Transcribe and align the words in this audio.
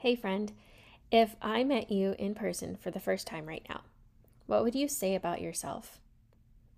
Hey, 0.00 0.14
friend, 0.14 0.52
if 1.10 1.34
I 1.42 1.64
met 1.64 1.90
you 1.90 2.14
in 2.20 2.36
person 2.36 2.76
for 2.76 2.92
the 2.92 3.00
first 3.00 3.26
time 3.26 3.46
right 3.46 3.66
now, 3.68 3.80
what 4.46 4.62
would 4.62 4.76
you 4.76 4.86
say 4.86 5.16
about 5.16 5.40
yourself? 5.40 5.98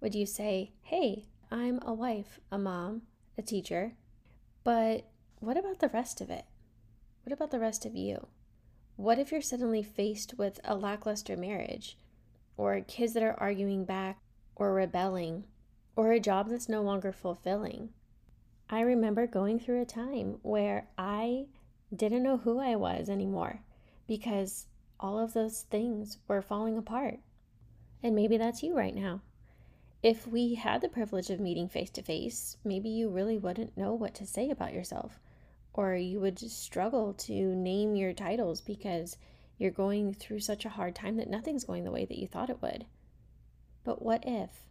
Would 0.00 0.14
you 0.14 0.24
say, 0.24 0.72
hey, 0.84 1.26
I'm 1.50 1.80
a 1.82 1.92
wife, 1.92 2.40
a 2.50 2.56
mom, 2.56 3.02
a 3.36 3.42
teacher, 3.42 3.92
but 4.64 5.04
what 5.38 5.58
about 5.58 5.80
the 5.80 5.90
rest 5.90 6.22
of 6.22 6.30
it? 6.30 6.46
What 7.22 7.34
about 7.34 7.50
the 7.50 7.60
rest 7.60 7.84
of 7.84 7.94
you? 7.94 8.26
What 8.96 9.18
if 9.18 9.30
you're 9.32 9.42
suddenly 9.42 9.82
faced 9.82 10.38
with 10.38 10.58
a 10.64 10.74
lackluster 10.74 11.36
marriage, 11.36 11.98
or 12.56 12.80
kids 12.80 13.12
that 13.12 13.22
are 13.22 13.38
arguing 13.38 13.84
back, 13.84 14.22
or 14.56 14.72
rebelling, 14.72 15.44
or 15.94 16.10
a 16.10 16.20
job 16.20 16.48
that's 16.48 16.70
no 16.70 16.80
longer 16.80 17.12
fulfilling? 17.12 17.90
I 18.70 18.80
remember 18.80 19.26
going 19.26 19.60
through 19.60 19.82
a 19.82 19.84
time 19.84 20.38
where 20.40 20.86
I 20.96 21.48
didn't 21.94 22.22
know 22.22 22.38
who 22.38 22.58
I 22.58 22.76
was 22.76 23.08
anymore 23.08 23.60
because 24.06 24.66
all 24.98 25.18
of 25.18 25.32
those 25.32 25.62
things 25.62 26.18
were 26.28 26.42
falling 26.42 26.76
apart. 26.76 27.18
And 28.02 28.14
maybe 28.14 28.36
that's 28.36 28.62
you 28.62 28.76
right 28.76 28.94
now. 28.94 29.22
If 30.02 30.26
we 30.26 30.54
had 30.54 30.80
the 30.80 30.88
privilege 30.88 31.28
of 31.28 31.40
meeting 31.40 31.68
face 31.68 31.90
to 31.90 32.02
face, 32.02 32.56
maybe 32.64 32.88
you 32.88 33.10
really 33.10 33.36
wouldn't 33.36 33.76
know 33.76 33.92
what 33.92 34.14
to 34.14 34.26
say 34.26 34.50
about 34.50 34.72
yourself, 34.72 35.20
or 35.74 35.94
you 35.94 36.20
would 36.20 36.38
struggle 36.38 37.12
to 37.14 37.54
name 37.54 37.94
your 37.94 38.14
titles 38.14 38.60
because 38.60 39.18
you're 39.58 39.70
going 39.70 40.14
through 40.14 40.40
such 40.40 40.64
a 40.64 40.70
hard 40.70 40.94
time 40.94 41.16
that 41.16 41.28
nothing's 41.28 41.64
going 41.64 41.84
the 41.84 41.90
way 41.90 42.06
that 42.06 42.18
you 42.18 42.26
thought 42.26 42.48
it 42.48 42.62
would. 42.62 42.86
But 43.84 44.00
what 44.00 44.24
if? 44.26 44.66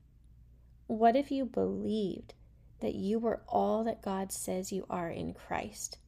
What 0.87 1.15
if 1.15 1.29
you 1.29 1.45
believed 1.45 2.33
that 2.79 2.95
you 2.95 3.19
were 3.19 3.43
all 3.47 3.83
that 3.83 4.01
God 4.01 4.31
says 4.31 4.71
you 4.71 4.87
are 4.89 5.11
in 5.11 5.35
Christ? 5.35 5.99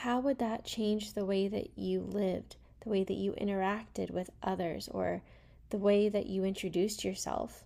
How 0.00 0.18
would 0.20 0.38
that 0.38 0.64
change 0.64 1.12
the 1.12 1.24
way 1.24 1.46
that 1.48 1.78
you 1.78 2.00
lived, 2.00 2.56
the 2.80 2.90
way 2.90 3.04
that 3.04 3.14
you 3.14 3.32
interacted 3.32 4.10
with 4.10 4.28
others, 4.42 4.88
or 4.92 5.22
the 5.70 5.78
way 5.78 6.08
that 6.08 6.26
you 6.26 6.44
introduced 6.44 7.04
yourself? 7.04 7.64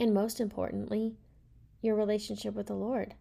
And 0.00 0.14
most 0.14 0.40
importantly, 0.40 1.16
your 1.82 1.94
relationship 1.94 2.54
with 2.54 2.66
the 2.66 2.74
Lord. 2.74 3.14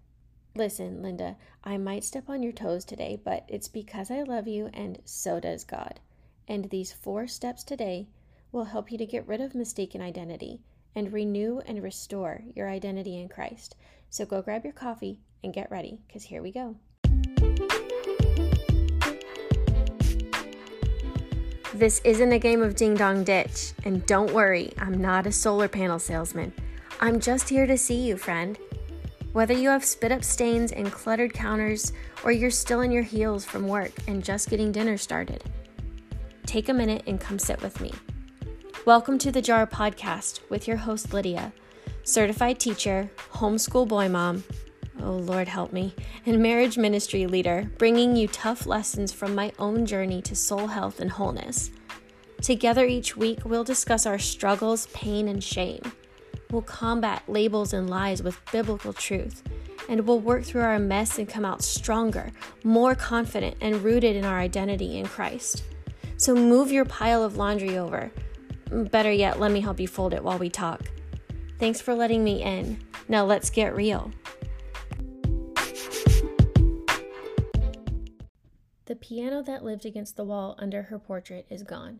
Listen, 0.56 1.02
Linda, 1.02 1.36
I 1.64 1.78
might 1.78 2.04
step 2.04 2.30
on 2.30 2.42
your 2.42 2.54
toes 2.54 2.86
today, 2.86 3.20
but 3.24 3.46
it's 3.50 3.68
because 3.68 4.10
I 4.10 4.24
love 4.24 4.48
you 4.48 4.70
and 4.74 5.00
so 5.04 5.40
does 5.40 5.64
God. 5.64 6.00
And 6.48 6.70
these 6.70 6.94
four 6.94 7.28
steps 7.28 7.64
today 7.64 8.08
will 8.52 8.66
help 8.66 8.92
you 8.92 8.98
to 8.98 9.06
get 9.06 9.28
rid 9.28 9.42
of 9.42 9.54
mistaken 9.54 10.02
identity 10.02 10.62
and 10.96 11.14
renew 11.14 11.60
and 11.68 11.84
restore 11.84 12.42
your 12.56 12.68
identity 12.68 13.20
in 13.20 13.30
Christ. 13.30 13.76
So 14.10 14.26
go 14.26 14.42
grab 14.42 14.64
your 14.64 14.74
coffee 14.74 15.20
and 15.44 15.54
get 15.54 15.70
ready, 15.70 16.00
because 16.08 16.24
here 16.24 16.42
we 16.42 16.52
go. 16.52 16.78
This 21.80 22.02
isn't 22.04 22.34
a 22.34 22.40
game 22.40 22.62
of 22.62 22.76
ding 22.76 22.96
dong 22.96 23.24
ditch, 23.24 23.72
and 23.86 24.06
don't 24.06 24.34
worry, 24.34 24.74
I'm 24.80 25.00
not 25.00 25.26
a 25.26 25.32
solar 25.32 25.70
panel 25.70 25.98
salesman. 25.98 26.52
I'm 27.00 27.22
just 27.22 27.48
here 27.48 27.66
to 27.66 27.78
see 27.78 28.06
you, 28.06 28.18
friend. 28.18 28.60
Whether 29.32 29.54
you 29.54 29.70
have 29.70 29.86
spit 29.86 30.12
up 30.12 30.22
stains 30.22 30.74
and 30.74 30.92
cluttered 30.92 31.32
counters, 31.32 31.94
or 32.26 32.34
you're 32.34 32.52
still 32.52 32.82
in 32.82 32.92
your 32.92 33.04
heels 33.04 33.46
from 33.46 33.66
work 33.66 33.94
and 34.10 34.22
just 34.22 34.50
getting 34.50 34.74
dinner 34.74 34.98
started, 34.98 35.42
take 36.46 36.68
a 36.68 36.74
minute 36.74 37.04
and 37.08 37.18
come 37.18 37.40
sit 37.40 37.62
with 37.62 37.80
me. 37.80 37.94
Welcome 38.84 39.18
to 39.20 39.32
the 39.32 39.42
Jar 39.42 39.66
Podcast 39.66 40.42
with 40.50 40.68
your 40.68 40.76
host, 40.76 41.14
Lydia, 41.14 41.54
certified 42.04 42.60
teacher, 42.60 43.10
homeschool 43.32 43.88
boy 43.88 44.10
mom, 44.10 44.44
oh 45.02 45.18
Lord 45.18 45.48
help 45.48 45.74
me, 45.74 45.94
and 46.26 46.42
marriage 46.42 46.78
ministry 46.78 47.26
leader, 47.26 47.72
bringing 47.78 48.16
you 48.16 48.28
tough 48.28 48.66
lessons 48.66 49.12
from 49.12 49.36
my 49.36 49.52
own 49.60 49.86
journey 49.86 50.22
to 50.24 50.36
soul 50.36 50.68
health 50.68 51.00
and 51.00 51.12
wholeness. 51.12 51.72
Together 52.42 52.86
each 52.86 53.18
week, 53.18 53.40
we'll 53.44 53.64
discuss 53.64 54.06
our 54.06 54.20
struggles, 54.20 54.88
pain, 54.88 55.28
and 55.28 55.44
shame. 55.44 55.82
We'll 56.52 56.62
combat 56.62 57.24
labels 57.28 57.74
and 57.74 57.90
lies 57.90 58.24
with 58.24 58.40
biblical 58.52 58.94
truth, 58.94 59.44
and 59.88 60.02
we'll 60.02 60.20
work 60.20 60.44
through 60.44 60.62
our 60.62 60.80
mess 60.80 61.18
and 61.20 61.28
come 61.28 61.46
out 61.46 61.62
stronger, 61.62 62.32
more 62.64 62.96
confident, 62.96 63.58
and 63.62 63.84
rooted 63.84 64.16
in 64.16 64.26
our 64.26 64.40
identity 64.40 64.98
in 64.98 65.06
Christ. 65.06 65.64
So 66.18 66.34
move 66.34 66.72
your 66.72 66.86
pile 66.86 67.24
of 67.24 67.38
laundry 67.38 67.78
over. 67.78 68.12
Better 68.72 69.12
yet, 69.12 69.40
let 69.40 69.52
me 69.52 69.62
help 69.62 69.80
you 69.80 69.88
fold 69.88 70.14
it 70.14 70.24
while 70.24 70.38
we 70.38 70.50
talk. 70.50 70.82
Thanks 71.60 71.82
for 71.82 71.94
letting 71.94 72.24
me 72.24 72.42
in. 72.42 72.80
Now 73.08 73.26
let's 73.26 73.50
get 73.50 73.76
real. 73.76 74.12
The 78.90 78.96
piano 78.96 79.44
that 79.44 79.64
lived 79.64 79.86
against 79.86 80.18
the 80.18 80.24
wall 80.24 80.56
under 80.58 80.82
her 80.82 80.98
portrait 80.98 81.46
is 81.48 81.62
gone. 81.62 82.00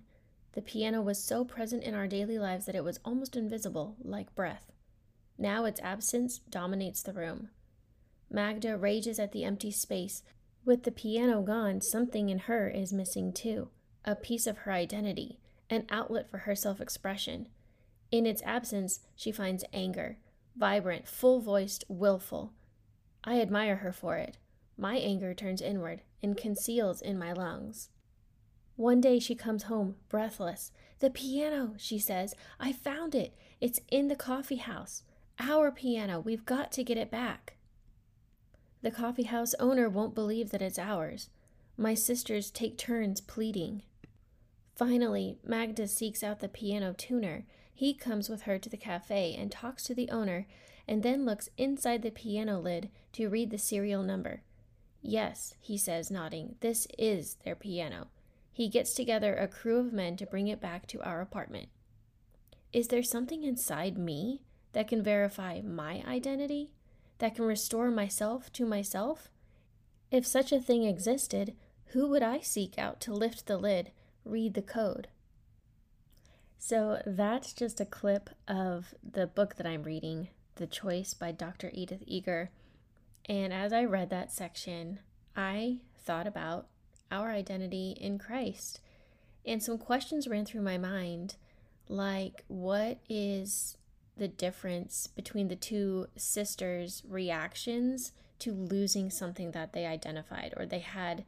The 0.54 0.64
piano 0.64 1.04
was 1.04 1.24
so 1.24 1.46
present 1.46 1.84
in 1.84 1.94
our 1.94 2.08
daily 2.08 2.40
lives 2.40 2.66
that 2.66 2.74
it 2.74 2.84
was 2.84 3.00
almost 3.06 3.36
invisible, 3.36 3.96
like 4.02 4.34
breath. 4.34 4.72
Now 5.38 5.66
its 5.66 5.80
absence 5.82 6.40
dominates 6.40 7.04
the 7.04 7.14
room. 7.14 7.50
Magda 8.28 8.76
rages 8.76 9.20
at 9.20 9.34
the 9.34 9.44
empty 9.44 9.70
space. 9.70 10.24
With 10.66 10.82
the 10.82 10.92
piano 10.92 11.44
gone, 11.44 11.80
something 11.80 12.30
in 12.30 12.40
her 12.40 12.68
is 12.68 12.92
missing 12.92 13.34
too 13.34 13.70
a 14.04 14.16
piece 14.16 14.48
of 14.48 14.58
her 14.60 14.72
identity, 14.72 15.38
an 15.70 15.86
outlet 15.92 16.28
for 16.32 16.40
her 16.40 16.56
self 16.56 16.82
expression. 16.82 17.50
In 18.12 18.26
its 18.26 18.42
absence, 18.42 19.02
she 19.16 19.32
finds 19.32 19.64
anger, 19.72 20.18
vibrant, 20.56 21.08
full 21.08 21.40
voiced, 21.40 21.84
willful. 21.88 22.54
I 23.24 23.40
admire 23.42 23.76
her 23.76 23.92
for 23.92 24.18
it. 24.18 24.38
My 24.80 24.96
anger 24.96 25.34
turns 25.34 25.62
inward 25.62 26.04
and 26.24 26.38
conceals 26.38 27.02
in 27.02 27.20
my 27.20 27.34
lungs. 27.34 27.90
One 28.78 29.02
day 29.02 29.20
she 29.20 29.36
comes 29.36 29.64
home, 29.64 29.96
breathless. 30.08 30.72
The 31.00 31.10
piano, 31.10 31.74
she 31.76 32.00
says. 32.00 32.34
I 32.62 32.72
found 32.72 33.14
it. 33.14 33.38
It's 33.60 33.82
in 33.90 34.08
the 34.08 34.16
coffee 34.16 34.56
house. 34.56 35.04
Our 35.38 35.70
piano. 35.70 36.22
We've 36.22 36.46
got 36.46 36.72
to 36.72 36.84
get 36.86 36.98
it 36.98 37.12
back. 37.12 37.58
The 38.82 38.90
coffee 38.90 39.24
house 39.24 39.54
owner 39.60 39.90
won't 39.90 40.16
believe 40.16 40.52
that 40.52 40.62
it's 40.62 40.80
ours. 40.80 41.30
My 41.76 41.94
sisters 41.94 42.50
take 42.50 42.78
turns 42.78 43.20
pleading. 43.20 43.84
Finally, 44.78 45.40
Magda 45.44 45.90
seeks 45.90 46.24
out 46.24 46.40
the 46.40 46.48
piano 46.48 46.94
tuner. 46.94 47.46
He 47.74 47.94
comes 47.94 48.30
with 48.30 48.44
her 48.44 48.58
to 48.58 48.70
the 48.70 48.78
cafe 48.78 49.36
and 49.38 49.52
talks 49.52 49.84
to 49.84 49.94
the 49.94 50.10
owner, 50.10 50.48
and 50.88 51.04
then 51.04 51.26
looks 51.26 51.50
inside 51.58 52.02
the 52.02 52.12
piano 52.12 52.62
lid 52.62 52.90
to 53.12 53.28
read 53.28 53.52
the 53.52 53.58
serial 53.58 54.04
number. 54.04 54.44
Yes, 55.02 55.54
he 55.60 55.78
says, 55.78 56.12
nodding, 56.12 56.56
this 56.60 56.88
is 56.98 57.36
their 57.46 57.56
piano. 57.56 58.08
He 58.52 58.68
gets 58.68 58.94
together 58.94 59.36
a 59.36 59.48
crew 59.48 59.80
of 59.80 59.94
men 59.94 60.18
to 60.18 60.26
bring 60.26 60.48
it 60.48 60.60
back 60.60 60.86
to 60.88 61.02
our 61.02 61.22
apartment. 61.22 61.70
Is 62.74 62.90
there 62.90 63.04
something 63.04 63.44
inside 63.44 63.98
me 63.98 64.44
that 64.74 64.88
can 64.88 65.02
verify 65.02 65.62
my 65.62 66.04
identity? 66.08 66.72
That 67.20 67.36
can 67.36 67.46
restore 67.46 67.90
myself 67.90 68.52
to 68.54 68.66
myself? 68.66 69.30
If 70.12 70.26
such 70.26 70.52
a 70.52 70.60
thing 70.60 70.84
existed, 70.84 71.56
who 71.88 72.08
would 72.10 72.24
I 72.24 72.40
seek 72.40 72.78
out 72.78 73.00
to 73.02 73.14
lift 73.14 73.46
the 73.46 73.58
lid, 73.58 73.92
read 74.26 74.54
the 74.54 74.62
code? 74.62 75.08
So 76.58 77.02
that's 77.06 77.54
just 77.54 77.80
a 77.80 77.86
clip 77.86 78.30
of 78.48 78.94
the 79.02 79.26
book 79.26 79.56
that 79.56 79.66
I'm 79.66 79.84
reading, 79.84 80.28
The 80.56 80.68
Choice 80.68 81.14
by 81.14 81.32
Dr. 81.32 81.72
Edith 81.74 82.04
Eger. 82.06 82.52
And 83.30 83.54
as 83.54 83.72
I 83.72 83.84
read 83.86 84.10
that 84.10 84.32
section, 84.32 85.00
I 85.36 85.78
thought 86.00 86.26
about 86.26 86.66
our 87.12 87.30
identity 87.30 87.96
in 88.02 88.18
Christ. 88.18 88.82
And 89.46 89.62
some 89.62 89.78
questions 89.78 90.28
ran 90.28 90.46
through 90.46 90.64
my 90.64 90.80
mind 90.80 91.36
like, 91.88 92.44
what 92.48 92.98
is 93.08 93.78
the 94.18 94.28
difference 94.28 95.08
between 95.08 95.48
the 95.48 95.56
two 95.56 96.08
sisters' 96.18 97.04
reactions 97.08 98.12
to 98.40 98.52
losing 98.52 99.12
something 99.12 99.52
that 99.52 99.74
they 99.74 99.86
identified 99.86 100.54
or 100.58 100.66
they 100.66 100.80
had 100.80 101.24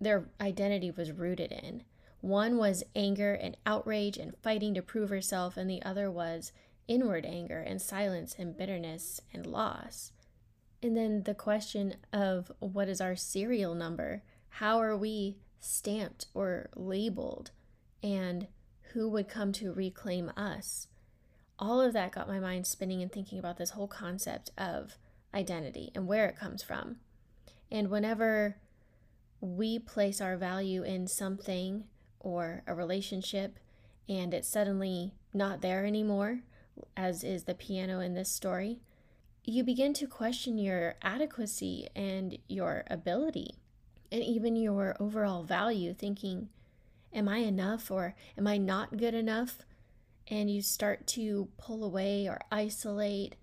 their 0.00 0.24
identity 0.40 0.90
was 0.90 1.12
rooted 1.12 1.52
in? 1.52 1.82
One 2.22 2.56
was 2.56 2.84
anger 2.94 3.34
and 3.34 3.56
outrage 3.66 4.16
and 4.16 4.36
fighting 4.42 4.72
to 4.74 4.82
prove 4.82 5.10
herself, 5.10 5.58
and 5.58 5.70
the 5.70 5.82
other 5.82 6.10
was 6.10 6.52
inward 6.88 7.26
anger 7.26 7.60
and 7.60 7.82
silence 7.82 8.34
and 8.38 8.56
bitterness 8.56 9.20
and 9.32 9.46
loss. 9.46 10.12
And 10.82 10.96
then 10.96 11.22
the 11.22 11.34
question 11.34 11.96
of 12.12 12.52
what 12.58 12.88
is 12.88 13.00
our 13.00 13.16
serial 13.16 13.74
number? 13.74 14.22
How 14.48 14.80
are 14.80 14.96
we 14.96 15.36
stamped 15.58 16.26
or 16.34 16.70
labeled? 16.76 17.50
And 18.02 18.48
who 18.92 19.08
would 19.08 19.28
come 19.28 19.52
to 19.52 19.72
reclaim 19.72 20.30
us? 20.36 20.88
All 21.58 21.80
of 21.80 21.92
that 21.94 22.12
got 22.12 22.28
my 22.28 22.38
mind 22.38 22.66
spinning 22.66 23.02
and 23.02 23.10
thinking 23.10 23.38
about 23.38 23.56
this 23.56 23.70
whole 23.70 23.88
concept 23.88 24.50
of 24.58 24.98
identity 25.34 25.90
and 25.94 26.06
where 26.06 26.26
it 26.26 26.36
comes 26.36 26.62
from. 26.62 26.96
And 27.70 27.90
whenever 27.90 28.58
we 29.40 29.78
place 29.78 30.20
our 30.20 30.36
value 30.36 30.82
in 30.82 31.06
something 31.06 31.84
or 32.20 32.62
a 32.66 32.74
relationship 32.74 33.58
and 34.08 34.32
it's 34.32 34.48
suddenly 34.48 35.14
not 35.32 35.62
there 35.62 35.84
anymore, 35.84 36.40
as 36.96 37.24
is 37.24 37.44
the 37.44 37.54
piano 37.54 38.00
in 38.00 38.14
this 38.14 38.30
story, 38.30 38.80
you 39.46 39.62
begin 39.62 39.94
to 39.94 40.06
question 40.06 40.58
your 40.58 40.96
adequacy 41.02 41.88
and 41.94 42.36
your 42.48 42.84
ability. 42.88 43.54
and 44.12 44.22
even 44.22 44.54
your 44.54 44.96
overall 45.00 45.42
value, 45.42 45.92
thinking, 45.92 46.48
Am 47.12 47.28
I 47.28 47.38
enough 47.38 47.90
or 47.90 48.14
am 48.38 48.46
I 48.46 48.56
not 48.56 48.98
good 48.98 49.14
enough? 49.14 49.62
And 50.28 50.50
you 50.50 50.62
start 50.62 51.06
to 51.08 51.48
pull 51.58 51.82
away 51.82 52.28
or 52.28 52.40
isolate, 52.52 53.36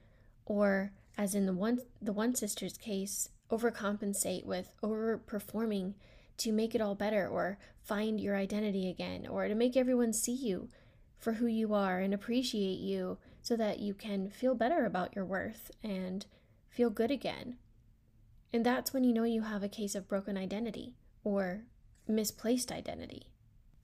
or 0.46 0.92
as 1.18 1.36
in 1.36 1.46
the 1.46 1.54
one 1.54 1.80
the 2.02 2.14
one 2.14 2.36
sister's 2.36 2.78
case, 2.78 3.30
overcompensate 3.50 4.46
with 4.46 4.72
overperforming 4.84 5.94
to 6.38 6.52
make 6.52 6.76
it 6.76 6.82
all 6.82 6.96
better 6.96 7.28
or 7.28 7.58
find 7.84 8.20
your 8.20 8.36
identity 8.36 8.90
again 8.90 9.28
or 9.28 9.48
to 9.48 9.56
make 9.56 9.76
everyone 9.78 10.14
see 10.14 10.34
you 10.34 10.70
for 11.18 11.34
who 11.34 11.46
you 11.48 11.74
are 11.74 12.00
and 12.00 12.14
appreciate 12.14 12.80
you 12.80 13.18
so 13.44 13.58
that 13.58 13.80
you 13.80 13.94
can 13.94 14.30
feel 14.30 14.56
better 14.56 14.86
about 14.86 15.16
your 15.16 15.26
worth 15.26 15.70
and 15.84 16.26
feel 16.70 16.90
good 16.90 17.12
again. 17.12 17.58
And 18.54 18.66
that's 18.66 18.94
when 18.94 19.04
you 19.04 19.14
know 19.14 19.26
you 19.26 19.42
have 19.42 19.62
a 19.62 19.70
case 19.70 19.94
of 19.96 20.08
broken 20.08 20.38
identity 20.38 20.96
or 21.24 21.66
misplaced 22.08 22.72
identity. 22.72 23.28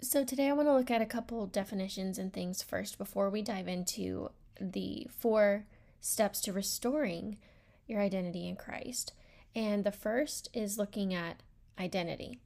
So, 0.02 0.24
today 0.24 0.48
I 0.48 0.54
want 0.54 0.70
to 0.70 0.74
look 0.74 0.90
at 0.90 1.02
a 1.02 1.06
couple 1.06 1.46
definitions 1.46 2.18
and 2.18 2.32
things 2.32 2.64
first 2.64 2.98
before 2.98 3.30
we 3.30 3.42
dive 3.42 3.68
into 3.68 4.30
the 4.62 5.08
four 5.10 5.66
steps 6.00 6.40
to 6.42 6.54
restoring 6.54 7.38
your 7.86 8.00
identity 8.00 8.48
in 8.48 8.56
Christ. 8.56 9.12
And 9.54 9.84
the 9.84 9.92
first 9.92 10.48
is 10.54 10.78
looking 10.78 11.14
at 11.14 11.44
identity. 11.78 12.40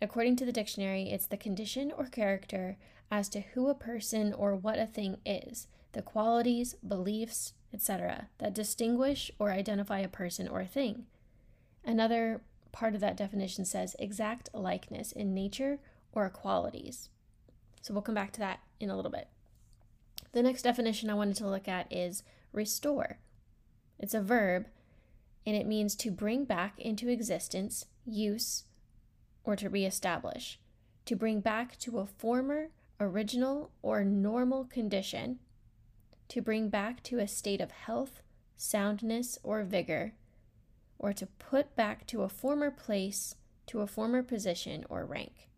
According 0.00 0.36
to 0.36 0.44
the 0.44 0.52
dictionary, 0.52 1.10
it's 1.10 1.26
the 1.26 1.36
condition 1.36 1.92
or 1.96 2.06
character 2.06 2.76
as 3.10 3.28
to 3.30 3.40
who 3.40 3.68
a 3.68 3.74
person 3.74 4.32
or 4.32 4.54
what 4.54 4.78
a 4.78 4.86
thing 4.86 5.16
is, 5.26 5.66
the 5.92 6.02
qualities, 6.02 6.74
beliefs, 6.86 7.54
etc., 7.72 8.28
that 8.38 8.54
distinguish 8.54 9.30
or 9.38 9.50
identify 9.50 10.00
a 10.00 10.08
person 10.08 10.48
or 10.48 10.60
a 10.60 10.66
thing. 10.66 11.06
Another 11.84 12.42
part 12.72 12.94
of 12.94 13.00
that 13.00 13.16
definition 13.16 13.64
says 13.64 13.96
exact 13.98 14.50
likeness 14.52 15.12
in 15.12 15.34
nature 15.34 15.78
or 16.12 16.28
qualities. 16.28 17.08
So 17.80 17.94
we'll 17.94 18.02
come 18.02 18.14
back 18.14 18.32
to 18.32 18.40
that 18.40 18.60
in 18.80 18.90
a 18.90 18.96
little 18.96 19.10
bit. 19.10 19.28
The 20.32 20.42
next 20.42 20.62
definition 20.62 21.08
I 21.08 21.14
wanted 21.14 21.36
to 21.36 21.48
look 21.48 21.68
at 21.68 21.90
is 21.90 22.22
restore. 22.52 23.18
It's 23.98 24.14
a 24.14 24.20
verb 24.20 24.66
and 25.46 25.56
it 25.56 25.66
means 25.66 25.96
to 25.96 26.10
bring 26.10 26.44
back 26.44 26.78
into 26.78 27.08
existence, 27.08 27.86
use, 28.04 28.64
or 29.44 29.56
to 29.56 29.70
reestablish, 29.70 30.58
to 31.06 31.16
bring 31.16 31.40
back 31.40 31.78
to 31.78 31.98
a 31.98 32.06
former, 32.06 32.68
original, 33.00 33.70
or 33.80 34.04
normal 34.04 34.64
condition, 34.64 35.38
to 36.28 36.42
bring 36.42 36.68
back 36.68 37.02
to 37.04 37.18
a 37.18 37.28
state 37.28 37.60
of 37.60 37.70
health, 37.70 38.22
soundness, 38.56 39.38
or 39.42 39.62
vigor, 39.62 40.12
or 40.98 41.12
to 41.12 41.26
put 41.26 41.74
back 41.76 42.06
to 42.08 42.22
a 42.22 42.28
former 42.28 42.70
place, 42.70 43.34
to 43.66 43.80
a 43.80 43.86
former 43.86 44.22
position 44.22 44.84
or 44.88 45.04
rank. 45.04 45.48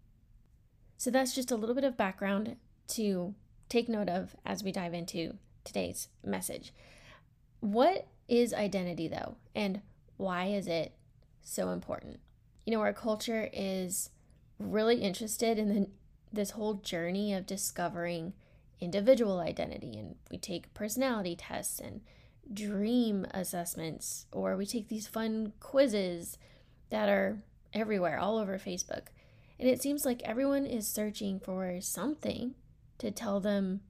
So 0.96 1.10
that's 1.10 1.34
just 1.34 1.50
a 1.50 1.56
little 1.56 1.74
bit 1.74 1.84
of 1.84 1.96
background 1.96 2.56
to 2.88 3.34
take 3.68 3.88
note 3.88 4.08
of 4.08 4.36
as 4.44 4.62
we 4.62 4.72
dive 4.72 4.92
into 4.94 5.38
today's 5.64 6.08
message. 6.24 6.72
What 7.60 8.06
is 8.28 8.52
identity, 8.52 9.08
though, 9.08 9.36
and 9.54 9.80
why 10.16 10.46
is 10.46 10.66
it 10.66 10.92
so 11.42 11.70
important? 11.70 12.20
You 12.66 12.74
know, 12.74 12.80
our 12.80 12.92
culture 12.92 13.48
is 13.52 14.10
really 14.58 14.96
interested 14.96 15.58
in 15.58 15.68
the, 15.68 15.88
this 16.32 16.50
whole 16.50 16.74
journey 16.74 17.32
of 17.32 17.46
discovering 17.46 18.34
individual 18.80 19.40
identity, 19.40 19.98
and 19.98 20.16
we 20.30 20.38
take 20.38 20.72
personality 20.74 21.36
tests 21.36 21.80
and 21.80 22.00
dream 22.52 23.26
assessments, 23.32 24.26
or 24.32 24.56
we 24.56 24.66
take 24.66 24.88
these 24.88 25.06
fun 25.06 25.52
quizzes 25.60 26.38
that 26.90 27.08
are 27.08 27.42
everywhere, 27.72 28.18
all 28.18 28.38
over 28.38 28.58
Facebook. 28.58 29.08
And 29.58 29.68
it 29.68 29.82
seems 29.82 30.04
like 30.04 30.22
everyone 30.22 30.66
is 30.66 30.88
searching 30.88 31.38
for 31.38 31.80
something 31.80 32.54
to 32.98 33.10
tell 33.10 33.40
them 33.40 33.80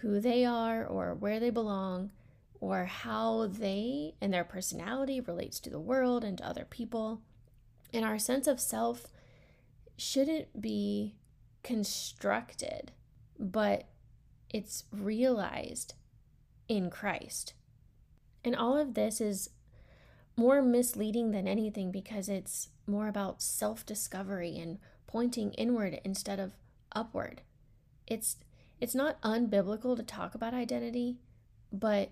who 0.00 0.20
they 0.20 0.44
are 0.44 0.84
or 0.86 1.14
where 1.14 1.40
they 1.40 1.50
belong 1.50 2.12
or 2.60 2.84
how 2.86 3.46
they 3.46 4.14
and 4.20 4.32
their 4.32 4.44
personality 4.44 5.20
relates 5.20 5.60
to 5.60 5.70
the 5.70 5.80
world 5.80 6.24
and 6.24 6.38
to 6.38 6.46
other 6.46 6.66
people. 6.68 7.20
And 7.92 8.04
our 8.04 8.18
sense 8.18 8.46
of 8.46 8.60
self 8.60 9.12
shouldn't 9.96 10.60
be 10.60 11.16
constructed, 11.62 12.92
but 13.38 13.88
it's 14.50 14.84
realized 14.92 15.94
in 16.68 16.90
Christ. 16.90 17.54
And 18.44 18.54
all 18.54 18.76
of 18.76 18.94
this 18.94 19.20
is 19.20 19.50
more 20.36 20.62
misleading 20.62 21.30
than 21.30 21.48
anything 21.48 21.90
because 21.90 22.28
it's 22.28 22.68
more 22.86 23.08
about 23.08 23.42
self 23.42 23.84
discovery 23.84 24.58
and 24.58 24.78
pointing 25.06 25.52
inward 25.54 26.00
instead 26.04 26.38
of 26.38 26.52
upward. 26.92 27.42
It's 28.06 28.36
it's 28.80 28.94
not 28.94 29.20
unbiblical 29.22 29.96
to 29.96 30.02
talk 30.02 30.34
about 30.34 30.54
identity, 30.54 31.16
but 31.72 32.10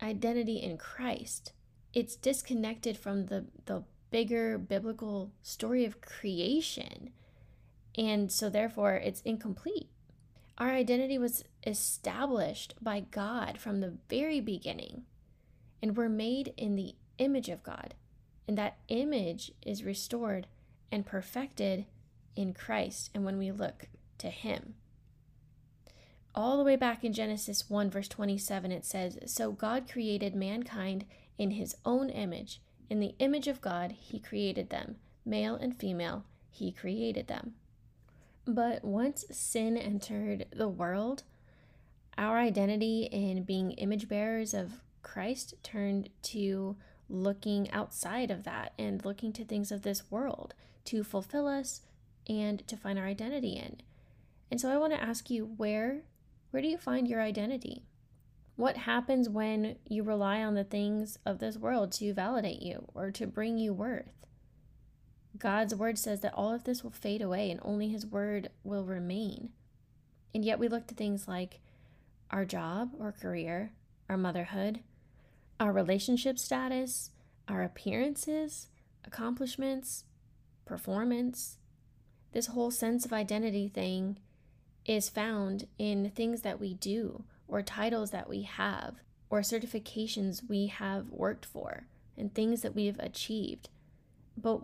identity 0.00 0.56
in 0.56 0.78
Christ. 0.78 1.52
It's 1.92 2.16
disconnected 2.16 2.96
from 2.96 3.26
the, 3.26 3.46
the 3.64 3.84
bigger 4.10 4.58
biblical 4.58 5.32
story 5.42 5.84
of 5.84 6.00
creation. 6.00 7.10
And 7.96 8.30
so, 8.30 8.48
therefore, 8.48 8.94
it's 8.94 9.22
incomplete. 9.22 9.88
Our 10.58 10.70
identity 10.70 11.18
was 11.18 11.44
established 11.66 12.74
by 12.80 13.00
God 13.00 13.58
from 13.58 13.80
the 13.80 13.98
very 14.08 14.40
beginning, 14.40 15.02
and 15.82 15.96
we're 15.96 16.08
made 16.08 16.54
in 16.56 16.76
the 16.76 16.94
image 17.18 17.48
of 17.48 17.62
God. 17.62 17.94
And 18.48 18.56
that 18.56 18.78
image 18.88 19.52
is 19.62 19.84
restored 19.84 20.46
and 20.90 21.04
perfected 21.04 21.86
in 22.34 22.54
Christ 22.54 23.10
and 23.14 23.24
when 23.24 23.38
we 23.38 23.50
look 23.50 23.88
to 24.18 24.28
Him 24.30 24.74
all 26.36 26.58
the 26.58 26.64
way 26.64 26.76
back 26.76 27.02
in 27.02 27.14
Genesis 27.14 27.70
1, 27.70 27.90
verse 27.90 28.08
27, 28.08 28.70
it 28.70 28.84
says, 28.84 29.18
So 29.24 29.52
God 29.52 29.90
created 29.90 30.34
mankind 30.34 31.06
in 31.38 31.52
his 31.52 31.74
own 31.84 32.10
image. 32.10 32.60
In 32.90 33.00
the 33.00 33.14
image 33.18 33.48
of 33.48 33.62
God, 33.62 33.92
he 33.92 34.20
created 34.20 34.68
them. 34.68 34.96
Male 35.24 35.56
and 35.56 35.76
female, 35.76 36.24
he 36.50 36.70
created 36.70 37.26
them. 37.26 37.54
But 38.46 38.84
once 38.84 39.24
sin 39.30 39.76
entered 39.76 40.46
the 40.52 40.68
world, 40.68 41.24
our 42.16 42.38
identity 42.38 43.08
in 43.10 43.42
being 43.42 43.72
image 43.72 44.08
bearers 44.08 44.54
of 44.54 44.80
Christ 45.02 45.54
turned 45.62 46.10
to 46.22 46.76
looking 47.08 47.70
outside 47.70 48.30
of 48.30 48.44
that 48.44 48.72
and 48.78 49.04
looking 49.04 49.32
to 49.32 49.44
things 49.44 49.70
of 49.72 49.82
this 49.82 50.10
world 50.10 50.54
to 50.84 51.02
fulfill 51.02 51.46
us 51.46 51.82
and 52.28 52.66
to 52.68 52.76
find 52.76 52.98
our 52.98 53.06
identity 53.06 53.52
in. 53.56 53.78
And 54.50 54.60
so 54.60 54.70
I 54.70 54.78
want 54.78 54.92
to 54.92 55.02
ask 55.02 55.30
you 55.30 55.52
where 55.56 56.02
where 56.50 56.62
do 56.62 56.68
you 56.68 56.78
find 56.78 57.06
your 57.06 57.20
identity? 57.20 57.82
What 58.54 58.78
happens 58.78 59.28
when 59.28 59.76
you 59.86 60.02
rely 60.02 60.42
on 60.42 60.54
the 60.54 60.64
things 60.64 61.18
of 61.26 61.38
this 61.38 61.58
world 61.58 61.92
to 61.92 62.14
validate 62.14 62.62
you 62.62 62.86
or 62.94 63.10
to 63.10 63.26
bring 63.26 63.58
you 63.58 63.74
worth? 63.74 64.25
God's 65.38 65.74
word 65.74 65.98
says 65.98 66.20
that 66.20 66.34
all 66.34 66.52
of 66.52 66.64
this 66.64 66.82
will 66.82 66.90
fade 66.90 67.22
away 67.22 67.50
and 67.50 67.60
only 67.62 67.88
his 67.88 68.06
word 68.06 68.50
will 68.64 68.84
remain. 68.84 69.50
And 70.34 70.44
yet 70.44 70.58
we 70.58 70.68
look 70.68 70.86
to 70.88 70.94
things 70.94 71.26
like 71.26 71.60
our 72.30 72.44
job 72.44 72.90
or 72.98 73.12
career, 73.12 73.72
our 74.08 74.16
motherhood, 74.16 74.80
our 75.58 75.72
relationship 75.72 76.38
status, 76.38 77.10
our 77.48 77.62
appearances, 77.62 78.68
accomplishments, 79.04 80.04
performance. 80.64 81.58
This 82.32 82.48
whole 82.48 82.70
sense 82.70 83.04
of 83.04 83.12
identity 83.12 83.68
thing 83.68 84.18
is 84.84 85.08
found 85.08 85.66
in 85.78 86.10
things 86.10 86.42
that 86.42 86.60
we 86.60 86.74
do, 86.74 87.24
or 87.48 87.62
titles 87.62 88.10
that 88.10 88.28
we 88.28 88.42
have, 88.42 88.96
or 89.30 89.40
certifications 89.40 90.48
we 90.48 90.66
have 90.66 91.08
worked 91.10 91.44
for, 91.44 91.86
and 92.16 92.32
things 92.34 92.62
that 92.62 92.74
we've 92.74 92.98
achieved. 92.98 93.68
But 94.36 94.60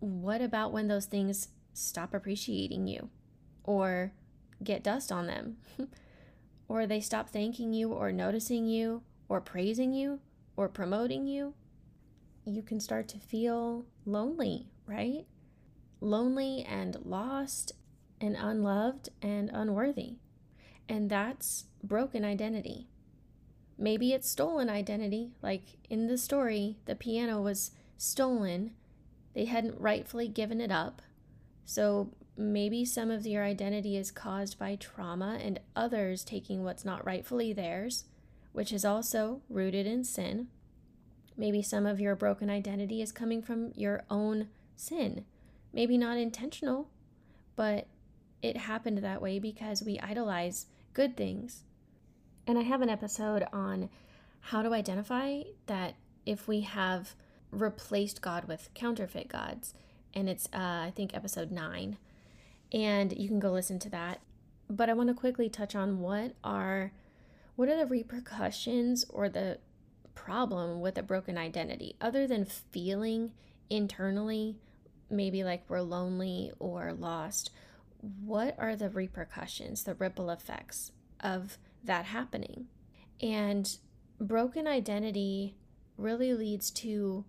what 0.00 0.40
about 0.40 0.72
when 0.72 0.88
those 0.88 1.06
things 1.06 1.48
stop 1.72 2.14
appreciating 2.14 2.86
you, 2.86 3.10
or 3.64 4.12
get 4.62 4.82
dust 4.82 5.12
on 5.12 5.26
them, 5.26 5.56
or 6.68 6.86
they 6.86 7.00
stop 7.00 7.30
thanking 7.30 7.72
you, 7.72 7.92
or 7.92 8.12
noticing 8.12 8.66
you, 8.66 9.02
or 9.28 9.40
praising 9.40 9.92
you, 9.92 10.20
or 10.56 10.68
promoting 10.68 11.26
you? 11.26 11.54
You 12.44 12.62
can 12.62 12.80
start 12.80 13.08
to 13.08 13.18
feel 13.18 13.86
lonely, 14.04 14.68
right? 14.86 15.26
Lonely 16.00 16.64
and 16.68 16.96
lost 17.04 17.72
and 18.20 18.36
unloved 18.36 19.08
and 19.20 19.50
unworthy. 19.52 20.16
And 20.88 21.10
that's 21.10 21.64
broken 21.82 22.24
identity. 22.24 22.86
Maybe 23.78 24.12
it's 24.12 24.30
stolen 24.30 24.70
identity, 24.70 25.32
like 25.42 25.78
in 25.90 26.06
the 26.06 26.16
story, 26.16 26.78
the 26.86 26.94
piano 26.94 27.42
was 27.42 27.72
stolen. 27.98 28.72
They 29.36 29.44
hadn't 29.44 29.80
rightfully 29.80 30.26
given 30.26 30.60
it 30.60 30.72
up. 30.72 31.00
So 31.64 32.10
maybe 32.36 32.84
some 32.84 33.12
of 33.12 33.24
your 33.24 33.44
identity 33.44 33.96
is 33.96 34.10
caused 34.10 34.58
by 34.58 34.74
trauma 34.74 35.38
and 35.40 35.60
others 35.76 36.24
taking 36.24 36.64
what's 36.64 36.84
not 36.84 37.06
rightfully 37.06 37.52
theirs, 37.52 38.06
which 38.52 38.72
is 38.72 38.84
also 38.84 39.42
rooted 39.48 39.86
in 39.86 40.02
sin. 40.02 40.48
Maybe 41.36 41.62
some 41.62 41.86
of 41.86 42.00
your 42.00 42.16
broken 42.16 42.50
identity 42.50 43.00
is 43.00 43.12
coming 43.12 43.40
from 43.40 43.70
your 43.76 44.02
own 44.10 44.48
sin 44.74 45.24
Maybe 45.76 45.98
not 45.98 46.16
intentional, 46.16 46.88
but 47.54 47.86
it 48.40 48.56
happened 48.56 48.96
that 48.98 49.20
way 49.20 49.38
because 49.38 49.82
we 49.82 49.98
idolize 50.00 50.68
good 50.94 51.18
things. 51.18 51.64
And 52.46 52.58
I 52.58 52.62
have 52.62 52.80
an 52.80 52.88
episode 52.88 53.46
on 53.52 53.90
how 54.40 54.62
to 54.62 54.72
identify 54.72 55.42
that 55.66 55.96
if 56.24 56.48
we 56.48 56.62
have 56.62 57.14
replaced 57.56 58.22
God 58.22 58.44
with 58.46 58.70
counterfeit 58.74 59.28
gods. 59.28 59.74
And 60.14 60.28
it's, 60.28 60.46
uh, 60.52 60.86
I 60.86 60.92
think, 60.94 61.14
episode 61.14 61.50
nine. 61.50 61.98
And 62.72 63.16
you 63.16 63.28
can 63.28 63.38
go 63.38 63.50
listen 63.50 63.78
to 63.80 63.90
that. 63.90 64.20
But 64.68 64.90
I 64.90 64.94
want 64.94 65.08
to 65.08 65.14
quickly 65.14 65.48
touch 65.48 65.74
on 65.74 66.00
what 66.00 66.34
are 66.42 66.92
what 67.54 67.70
are 67.70 67.76
the 67.76 67.86
repercussions 67.86 69.06
or 69.08 69.28
the 69.28 69.58
problem 70.14 70.80
with 70.80 70.98
a 70.98 71.02
broken 71.02 71.38
identity 71.38 71.96
other 72.00 72.26
than 72.26 72.44
feeling 72.44 73.32
internally 73.70 74.56
maybe 75.10 75.44
like 75.44 75.64
we're 75.68 75.80
lonely 75.80 76.50
or 76.58 76.92
lost 76.92 77.50
what 78.00 78.54
are 78.58 78.76
the 78.76 78.88
repercussions 78.88 79.84
the 79.84 79.94
ripple 79.94 80.30
effects 80.30 80.92
of 81.20 81.58
that 81.84 82.06
happening 82.06 82.66
and 83.20 83.78
broken 84.20 84.66
identity 84.66 85.54
really 85.96 86.32
leads 86.32 86.70
to 86.70 87.24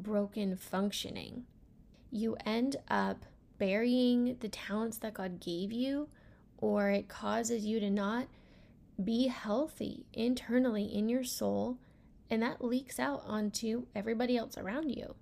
broken 0.00 0.56
functioning 0.56 1.44
you 2.10 2.36
end 2.46 2.76
up 2.88 3.24
burying 3.58 4.36
the 4.40 4.48
talents 4.48 4.98
that 4.98 5.14
God 5.14 5.40
gave 5.40 5.72
you 5.72 6.08
or 6.58 6.90
it 6.90 7.08
causes 7.08 7.64
you 7.64 7.80
to 7.80 7.90
not 7.90 8.28
be 9.02 9.28
healthy 9.28 10.06
internally 10.14 10.84
in 10.84 11.08
your 11.08 11.24
soul, 11.24 11.76
and 12.30 12.42
that 12.42 12.64
leaks 12.64 12.98
out 12.98 13.22
onto 13.26 13.86
everybody 13.94 14.36
else 14.36 14.56
around 14.56 14.90
you. 14.90 15.14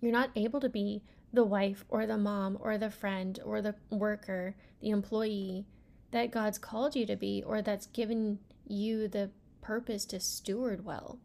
You're 0.00 0.12
not 0.12 0.30
able 0.36 0.60
to 0.60 0.68
be 0.68 1.02
the 1.32 1.44
wife 1.44 1.84
or 1.88 2.06
the 2.06 2.16
mom 2.16 2.56
or 2.60 2.78
the 2.78 2.90
friend 2.90 3.38
or 3.44 3.60
the 3.60 3.74
worker, 3.90 4.54
the 4.80 4.90
employee 4.90 5.66
that 6.12 6.30
God's 6.30 6.58
called 6.58 6.94
you 6.94 7.04
to 7.06 7.16
be 7.16 7.42
or 7.44 7.60
that's 7.60 7.86
given 7.86 8.38
you 8.66 9.08
the 9.08 9.30
purpose 9.60 10.04
to 10.06 10.20
steward 10.20 10.84
well. 10.84 11.18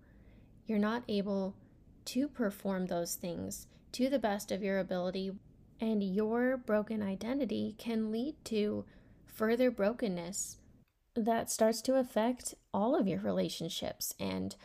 You're 0.65 0.79
not 0.79 1.03
able 1.07 1.55
to 2.05 2.27
perform 2.27 2.87
those 2.87 3.15
things 3.15 3.67
to 3.93 4.09
the 4.09 4.19
best 4.19 4.51
of 4.51 4.63
your 4.63 4.79
ability, 4.79 5.31
and 5.79 6.03
your 6.03 6.57
broken 6.57 7.01
identity 7.01 7.75
can 7.77 8.11
lead 8.11 8.35
to 8.45 8.85
further 9.25 9.69
brokenness 9.71 10.57
that 11.15 11.51
starts 11.51 11.81
to 11.81 11.95
affect 11.95 12.55
all 12.73 12.99
of 12.99 13.07
your 13.07 13.19
relationships 13.19 14.13
and 14.19 14.55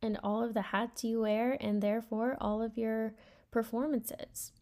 and 0.00 0.18
all 0.22 0.44
of 0.44 0.54
the 0.54 0.62
hats 0.62 1.02
you 1.02 1.20
wear 1.22 1.56
and 1.60 1.82
therefore 1.82 2.36
all 2.40 2.62
of 2.62 2.78
your 2.78 3.14
performances. 3.50 4.52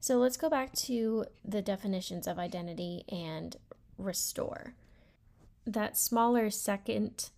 So 0.00 0.16
let's 0.16 0.36
go 0.36 0.50
back 0.50 0.72
to 0.86 1.26
the 1.44 1.62
definitions 1.62 2.26
of 2.26 2.40
identity 2.40 3.04
and 3.08 3.54
restore. 3.98 4.74
That 5.64 5.96
smaller 5.96 6.50
second 6.50 7.30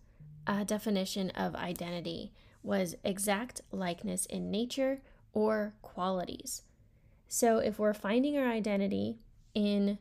uh, 0.47 0.63
definition 0.63 1.29
of 1.31 1.53
identity 1.53 2.31
was 2.65 2.95
exact 3.03 3.61
likeness 3.71 4.25
in 4.25 4.49
nature 4.49 5.01
or 5.33 5.75
qualities. 5.81 6.63
So 7.27 7.59
if 7.59 7.77
we're 7.77 7.93
finding 7.93 8.37
our 8.37 8.47
identity 8.47 9.19
in 9.53 9.99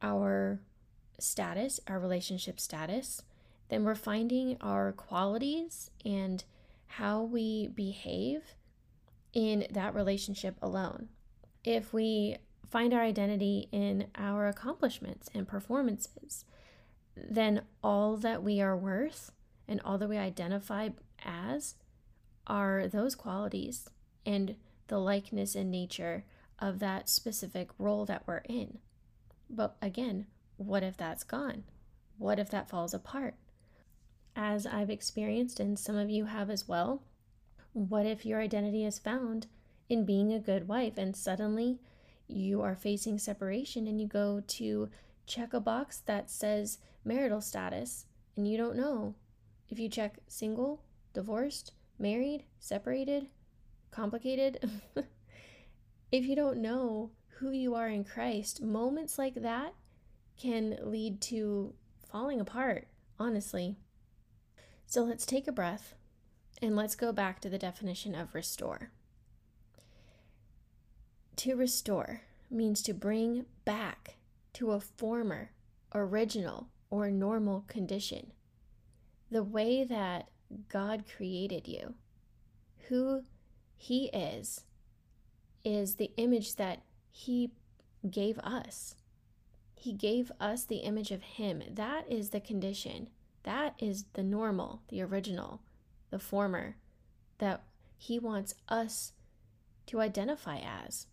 our 0.00 0.60
status, 1.18 1.80
our 1.88 1.98
relationship 1.98 2.60
status, 2.60 3.22
then 3.68 3.84
we're 3.84 3.94
finding 3.94 4.56
our 4.60 4.92
qualities 4.92 5.90
and 6.04 6.44
how 6.86 7.22
we 7.22 7.68
behave 7.68 8.54
in 9.32 9.66
that 9.70 9.94
relationship 9.94 10.56
alone. 10.62 11.08
If 11.64 11.92
we 11.92 12.36
find 12.70 12.94
our 12.94 13.02
identity 13.02 13.68
in 13.72 14.06
our 14.14 14.46
accomplishments 14.46 15.28
and 15.34 15.48
performances, 15.48 16.44
then 17.16 17.62
all 17.82 18.16
that 18.16 18.42
we 18.42 18.60
are 18.60 18.76
worth 18.76 19.32
and 19.66 19.80
all 19.84 19.98
that 19.98 20.08
we 20.08 20.16
identify 20.16 20.90
as 21.24 21.74
are 22.48 22.88
those 22.88 23.14
qualities 23.14 23.88
and 24.26 24.56
the 24.88 24.98
likeness 24.98 25.54
and 25.54 25.70
nature 25.70 26.24
of 26.58 26.78
that 26.78 27.08
specific 27.08 27.70
role 27.78 28.04
that 28.06 28.22
we're 28.26 28.42
in. 28.48 28.78
But 29.48 29.76
again, 29.80 30.26
what 30.56 30.82
if 30.82 30.96
that's 30.96 31.24
gone? 31.24 31.64
What 32.18 32.38
if 32.38 32.50
that 32.50 32.68
falls 32.68 32.92
apart? 32.92 33.34
As 34.34 34.66
I've 34.66 34.90
experienced, 34.90 35.60
and 35.60 35.78
some 35.78 35.96
of 35.96 36.10
you 36.10 36.26
have 36.26 36.50
as 36.50 36.66
well, 36.66 37.02
what 37.72 38.06
if 38.06 38.26
your 38.26 38.40
identity 38.40 38.84
is 38.84 38.98
found 38.98 39.46
in 39.88 40.04
being 40.04 40.32
a 40.32 40.40
good 40.40 40.68
wife 40.68 40.98
and 40.98 41.16
suddenly 41.16 41.78
you 42.26 42.60
are 42.60 42.74
facing 42.74 43.18
separation 43.18 43.86
and 43.86 44.00
you 44.00 44.06
go 44.06 44.42
to 44.46 44.88
check 45.26 45.52
a 45.52 45.60
box 45.60 45.98
that 45.98 46.30
says 46.30 46.78
marital 47.04 47.40
status 47.40 48.04
and 48.36 48.46
you 48.46 48.56
don't 48.56 48.76
know 48.76 49.14
if 49.68 49.78
you 49.78 49.88
check 49.88 50.18
single, 50.26 50.82
divorced, 51.14 51.72
married, 51.98 52.44
separated, 52.58 53.28
complicated. 53.90 54.70
if 56.12 56.24
you 56.24 56.36
don't 56.36 56.58
know 56.58 57.10
who 57.38 57.50
you 57.50 57.74
are 57.74 57.88
in 57.88 58.04
Christ, 58.04 58.62
moments 58.62 59.18
like 59.18 59.34
that 59.34 59.74
can 60.36 60.78
lead 60.82 61.20
to 61.22 61.74
falling 62.10 62.40
apart, 62.40 62.88
honestly. 63.18 63.76
So 64.86 65.02
let's 65.02 65.26
take 65.26 65.46
a 65.46 65.52
breath 65.52 65.94
and 66.62 66.74
let's 66.74 66.94
go 66.94 67.12
back 67.12 67.40
to 67.40 67.48
the 67.48 67.58
definition 67.58 68.14
of 68.14 68.34
restore. 68.34 68.90
To 71.36 71.54
restore 71.54 72.22
means 72.50 72.82
to 72.82 72.92
bring 72.92 73.46
back 73.64 74.16
to 74.54 74.72
a 74.72 74.80
former, 74.80 75.52
original, 75.94 76.68
or 76.90 77.10
normal 77.10 77.64
condition. 77.68 78.32
The 79.30 79.44
way 79.44 79.84
that 79.84 80.28
God 80.68 81.04
created 81.16 81.68
you, 81.68 81.94
who 82.88 83.24
He 83.76 84.06
is, 84.06 84.64
is 85.64 85.96
the 85.96 86.10
image 86.16 86.56
that 86.56 86.82
He 87.10 87.50
gave 88.08 88.38
us. 88.38 88.94
He 89.74 89.92
gave 89.92 90.32
us 90.40 90.64
the 90.64 90.78
image 90.78 91.10
of 91.10 91.22
Him. 91.22 91.62
That 91.70 92.10
is 92.10 92.30
the 92.30 92.40
condition. 92.40 93.08
That 93.44 93.74
is 93.78 94.04
the 94.14 94.22
normal, 94.22 94.82
the 94.88 95.02
original, 95.02 95.60
the 96.10 96.18
former 96.18 96.76
that 97.38 97.62
He 97.96 98.18
wants 98.18 98.54
us 98.68 99.12
to 99.86 100.00
identify 100.00 100.58
as. 100.58 101.06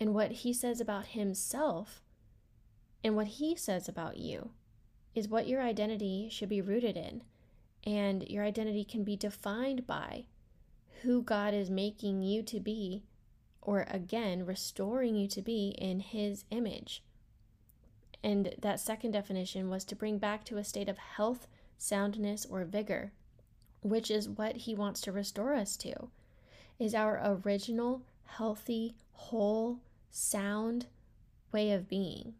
And 0.00 0.14
what 0.14 0.30
He 0.30 0.52
says 0.52 0.80
about 0.80 1.06
Himself 1.06 2.02
and 3.02 3.14
what 3.16 3.26
He 3.26 3.56
says 3.56 3.88
about 3.88 4.16
you 4.16 4.50
is 5.14 5.28
what 5.28 5.48
your 5.48 5.62
identity 5.62 6.28
should 6.30 6.48
be 6.48 6.60
rooted 6.60 6.96
in. 6.96 7.22
And 7.86 8.28
your 8.28 8.44
identity 8.44 8.84
can 8.84 9.04
be 9.04 9.16
defined 9.16 9.86
by 9.86 10.24
who 11.02 11.22
God 11.22 11.54
is 11.54 11.70
making 11.70 12.22
you 12.22 12.42
to 12.42 12.58
be, 12.58 13.04
or 13.62 13.86
again, 13.88 14.44
restoring 14.44 15.14
you 15.14 15.28
to 15.28 15.40
be 15.40 15.68
in 15.78 16.00
His 16.00 16.44
image. 16.50 17.04
And 18.24 18.56
that 18.60 18.80
second 18.80 19.12
definition 19.12 19.70
was 19.70 19.84
to 19.84 19.94
bring 19.94 20.18
back 20.18 20.44
to 20.46 20.56
a 20.56 20.64
state 20.64 20.88
of 20.88 20.98
health, 20.98 21.46
soundness, 21.78 22.44
or 22.44 22.64
vigor, 22.64 23.12
which 23.82 24.10
is 24.10 24.28
what 24.28 24.56
he 24.56 24.74
wants 24.74 25.00
to 25.02 25.12
restore 25.12 25.54
us 25.54 25.76
to, 25.76 26.08
is 26.78 26.92
our 26.92 27.20
original, 27.22 28.02
healthy, 28.24 28.96
whole, 29.12 29.78
sound 30.10 30.86
way 31.52 31.70
of 31.70 31.88
being. 31.88 32.34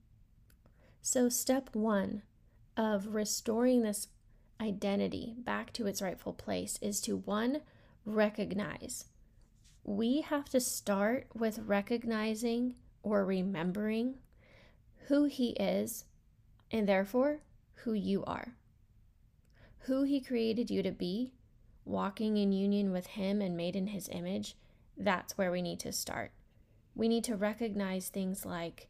So, 1.02 1.28
step 1.28 1.70
one 1.72 2.22
of 2.76 3.14
restoring 3.14 3.82
this 3.82 4.08
identity 4.60 5.34
back 5.38 5.72
to 5.74 5.86
its 5.86 6.02
rightful 6.02 6.32
place 6.32 6.78
is 6.80 7.00
to 7.02 7.16
one, 7.16 7.60
recognize. 8.04 9.06
We 9.84 10.22
have 10.22 10.48
to 10.50 10.60
start 10.60 11.28
with 11.34 11.60
recognizing 11.60 12.74
or 13.02 13.24
remembering 13.24 14.16
who 15.08 15.24
He 15.24 15.50
is, 15.50 16.04
and 16.70 16.88
therefore 16.88 17.40
who 17.84 17.92
you 17.92 18.24
are. 18.24 18.56
Who 19.80 20.02
He 20.02 20.20
created 20.20 20.70
you 20.70 20.82
to 20.82 20.90
be, 20.90 21.32
walking 21.84 22.36
in 22.36 22.50
union 22.52 22.90
with 22.90 23.06
Him 23.06 23.40
and 23.40 23.56
made 23.56 23.76
in 23.76 23.88
His 23.88 24.08
image, 24.08 24.56
that's 24.96 25.38
where 25.38 25.52
we 25.52 25.62
need 25.62 25.78
to 25.80 25.92
start. 25.92 26.32
We 26.94 27.08
need 27.08 27.24
to 27.24 27.36
recognize 27.36 28.08
things 28.08 28.44
like 28.44 28.88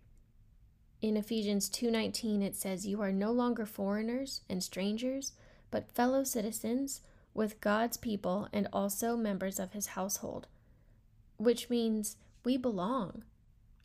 in 1.03 1.17
Ephesians 1.17 1.69
2:19 1.69 2.43
it 2.43 2.55
says 2.55 2.87
you 2.87 3.03
are 3.03 3.13
no 3.13 3.31
longer 3.31 3.67
foreigners 3.67 4.41
and 4.49 4.63
strangers 4.63 5.33
but 5.71 5.91
fellow 5.91 6.25
citizens 6.25 7.01
with 7.35 7.61
God's 7.61 7.97
people 7.97 8.49
and 8.53 8.69
also 8.73 9.17
members 9.17 9.59
of 9.59 9.73
his 9.73 9.89
household 9.89 10.47
which 11.37 11.71
means 11.71 12.17
we 12.45 12.57
belong. 12.57 13.25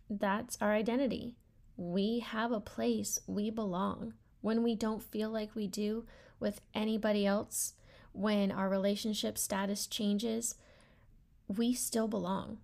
That's 0.10 0.58
our 0.62 0.74
identity. 0.74 1.36
We 1.78 2.20
have 2.20 2.52
a 2.52 2.60
place. 2.60 3.20
We 3.28 3.50
belong. 3.50 4.14
When 4.42 4.64
we 4.64 4.76
don't 4.76 5.04
feel 5.04 5.30
like 5.30 5.56
we 5.56 5.68
do 5.68 6.06
with 6.40 6.62
anybody 6.74 7.26
else, 7.26 7.74
when 8.14 8.52
our 8.52 8.70
relationship 8.70 9.38
status 9.38 9.88
changes, 9.88 10.56
we 11.48 11.74
still 11.74 12.08
belong. 12.08 12.58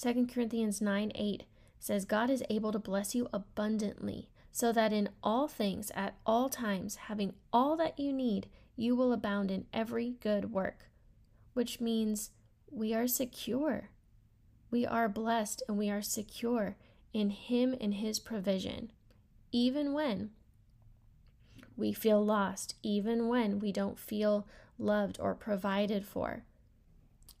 2 0.00 0.26
Corinthians 0.32 0.80
9 0.80 1.12
8 1.14 1.44
says, 1.78 2.04
God 2.04 2.30
is 2.30 2.44
able 2.50 2.72
to 2.72 2.78
bless 2.78 3.14
you 3.14 3.28
abundantly, 3.32 4.28
so 4.52 4.72
that 4.72 4.92
in 4.92 5.08
all 5.22 5.48
things, 5.48 5.90
at 5.94 6.16
all 6.26 6.48
times, 6.48 6.96
having 6.96 7.34
all 7.52 7.76
that 7.76 7.98
you 7.98 8.12
need, 8.12 8.48
you 8.76 8.96
will 8.96 9.12
abound 9.12 9.50
in 9.50 9.66
every 9.72 10.14
good 10.20 10.52
work. 10.52 10.88
Which 11.54 11.80
means 11.80 12.30
we 12.70 12.94
are 12.94 13.06
secure. 13.06 13.90
We 14.70 14.86
are 14.86 15.08
blessed 15.08 15.62
and 15.68 15.76
we 15.76 15.90
are 15.90 16.02
secure 16.02 16.76
in 17.12 17.30
Him 17.30 17.74
and 17.80 17.94
His 17.94 18.18
provision, 18.18 18.92
even 19.52 19.92
when 19.92 20.30
we 21.76 21.92
feel 21.92 22.24
lost, 22.24 22.74
even 22.82 23.26
when 23.28 23.58
we 23.58 23.72
don't 23.72 23.98
feel 23.98 24.46
loved 24.78 25.18
or 25.20 25.34
provided 25.34 26.06
for. 26.06 26.44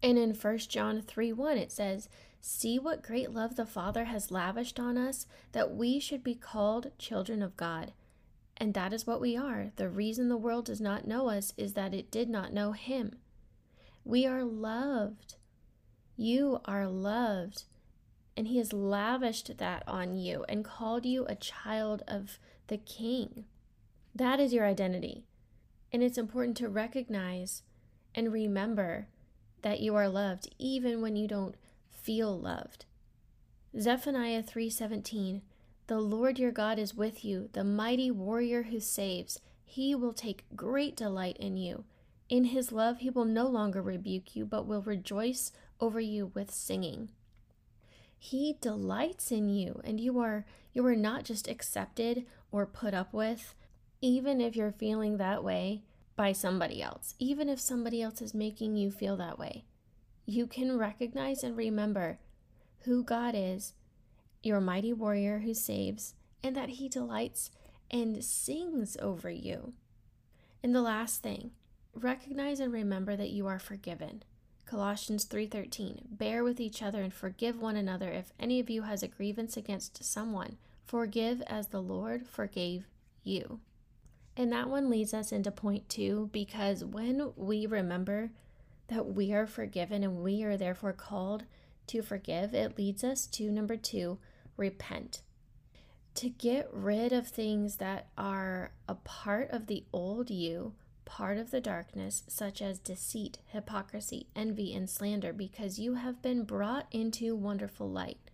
And 0.02 0.18
in 0.18 0.34
1 0.34 0.58
John 0.58 1.02
3 1.02 1.32
1, 1.32 1.58
it 1.58 1.72
says, 1.72 2.08
See 2.40 2.78
what 2.78 3.02
great 3.02 3.32
love 3.32 3.56
the 3.56 3.66
Father 3.66 4.04
has 4.04 4.30
lavished 4.30 4.80
on 4.80 4.96
us, 4.96 5.26
that 5.52 5.74
we 5.74 6.00
should 6.00 6.24
be 6.24 6.34
called 6.34 6.90
children 6.98 7.42
of 7.42 7.56
God. 7.56 7.92
And 8.56 8.72
that 8.74 8.92
is 8.92 9.06
what 9.06 9.20
we 9.20 9.36
are. 9.36 9.72
The 9.76 9.88
reason 9.88 10.28
the 10.28 10.36
world 10.36 10.66
does 10.66 10.80
not 10.80 11.06
know 11.06 11.28
us 11.28 11.52
is 11.56 11.74
that 11.74 11.94
it 11.94 12.10
did 12.10 12.28
not 12.30 12.52
know 12.52 12.72
Him. 12.72 13.16
We 14.04 14.26
are 14.26 14.44
loved. 14.44 15.36
You 16.16 16.60
are 16.64 16.86
loved. 16.86 17.64
And 18.36 18.48
He 18.48 18.58
has 18.58 18.72
lavished 18.72 19.58
that 19.58 19.82
on 19.86 20.14
you 20.14 20.44
and 20.48 20.64
called 20.64 21.04
you 21.04 21.26
a 21.26 21.34
child 21.34 22.02
of 22.08 22.38
the 22.68 22.78
King. 22.78 23.44
That 24.14 24.40
is 24.40 24.52
your 24.52 24.66
identity. 24.66 25.24
And 25.92 26.02
it's 26.02 26.18
important 26.18 26.56
to 26.58 26.68
recognize 26.68 27.62
and 28.14 28.32
remember 28.32 29.08
that 29.62 29.80
you 29.80 29.94
are 29.94 30.08
loved 30.08 30.48
even 30.58 31.00
when 31.00 31.16
you 31.16 31.28
don't 31.28 31.56
feel 31.90 32.38
loved. 32.38 32.84
Zephaniah 33.78 34.42
3:17 34.42 35.42
The 35.86 36.00
Lord 36.00 36.38
your 36.38 36.52
God 36.52 36.78
is 36.78 36.94
with 36.94 37.24
you, 37.24 37.48
the 37.52 37.64
mighty 37.64 38.10
warrior 38.10 38.64
who 38.64 38.80
saves. 38.80 39.40
He 39.64 39.94
will 39.94 40.12
take 40.12 40.44
great 40.56 40.96
delight 40.96 41.36
in 41.36 41.56
you. 41.56 41.84
In 42.28 42.46
his 42.46 42.72
love 42.72 42.98
he 42.98 43.10
will 43.10 43.24
no 43.24 43.46
longer 43.46 43.82
rebuke 43.82 44.34
you, 44.34 44.44
but 44.44 44.66
will 44.66 44.82
rejoice 44.82 45.52
over 45.80 46.00
you 46.00 46.32
with 46.34 46.50
singing. 46.50 47.10
He 48.18 48.56
delights 48.60 49.32
in 49.32 49.48
you, 49.48 49.80
and 49.84 50.00
you 50.00 50.18
are 50.18 50.44
you 50.72 50.84
are 50.86 50.96
not 50.96 51.24
just 51.24 51.48
accepted 51.48 52.26
or 52.52 52.66
put 52.66 52.94
up 52.94 53.12
with, 53.12 53.54
even 54.00 54.40
if 54.40 54.54
you're 54.54 54.72
feeling 54.72 55.16
that 55.16 55.42
way 55.42 55.82
by 56.20 56.32
somebody 56.32 56.82
else, 56.82 57.14
even 57.18 57.48
if 57.48 57.58
somebody 57.58 58.02
else 58.02 58.20
is 58.20 58.34
making 58.34 58.76
you 58.76 58.90
feel 58.90 59.16
that 59.16 59.38
way 59.38 59.64
you 60.30 60.46
can 60.46 60.78
recognize 60.78 61.42
and 61.42 61.56
remember 61.56 62.18
who 62.84 63.02
God 63.02 63.34
is, 63.36 63.74
your 64.42 64.60
mighty 64.60 64.92
warrior 64.92 65.40
who 65.40 65.54
saves, 65.54 66.14
and 66.42 66.54
that 66.54 66.68
he 66.68 66.88
delights 66.88 67.50
and 67.90 68.22
sings 68.24 68.96
over 69.02 69.28
you. 69.28 69.72
And 70.62 70.74
the 70.74 70.82
last 70.82 71.20
thing, 71.20 71.50
recognize 71.94 72.60
and 72.60 72.72
remember 72.72 73.16
that 73.16 73.30
you 73.30 73.48
are 73.48 73.58
forgiven. 73.58 74.22
Colossians 74.66 75.24
3:13 75.24 76.16
Bear 76.16 76.44
with 76.44 76.60
each 76.60 76.80
other 76.80 77.02
and 77.02 77.12
forgive 77.12 77.60
one 77.60 77.76
another 77.76 78.12
if 78.12 78.32
any 78.38 78.60
of 78.60 78.70
you 78.70 78.82
has 78.82 79.02
a 79.02 79.08
grievance 79.08 79.56
against 79.56 80.04
someone. 80.04 80.58
Forgive 80.84 81.42
as 81.48 81.68
the 81.68 81.82
Lord 81.82 82.28
forgave 82.28 82.86
you. 83.24 83.58
And 84.40 84.50
that 84.52 84.70
one 84.70 84.88
leads 84.88 85.12
us 85.12 85.32
into 85.32 85.50
point 85.50 85.86
2 85.90 86.30
because 86.32 86.82
when 86.82 87.32
we 87.36 87.66
remember 87.66 88.30
that 88.88 89.04
we 89.08 89.34
are 89.34 89.46
forgiven 89.46 90.02
and 90.02 90.22
we 90.22 90.42
are 90.44 90.56
therefore 90.56 90.94
called 90.94 91.44
to 91.88 92.00
forgive, 92.00 92.54
it 92.54 92.78
leads 92.78 93.04
us 93.04 93.26
to 93.26 93.50
number 93.50 93.76
two, 93.76 94.16
repent. 94.56 95.20
To 96.14 96.30
get 96.30 96.70
rid 96.72 97.12
of 97.12 97.28
things 97.28 97.76
that 97.76 98.06
are 98.16 98.72
a 98.88 98.94
part 98.94 99.50
of 99.50 99.66
the 99.66 99.84
old 99.92 100.30
you, 100.30 100.72
part 101.04 101.36
of 101.36 101.50
the 101.50 101.60
darkness, 101.60 102.22
such 102.26 102.62
as 102.62 102.78
deceit, 102.78 103.40
hypocrisy, 103.48 104.26
envy, 104.34 104.72
and 104.72 104.88
slander, 104.88 105.34
because 105.34 105.78
you 105.78 105.96
have 105.96 106.22
been 106.22 106.44
brought 106.44 106.86
into 106.90 107.36
wonderful 107.36 107.90
light. 107.90 108.30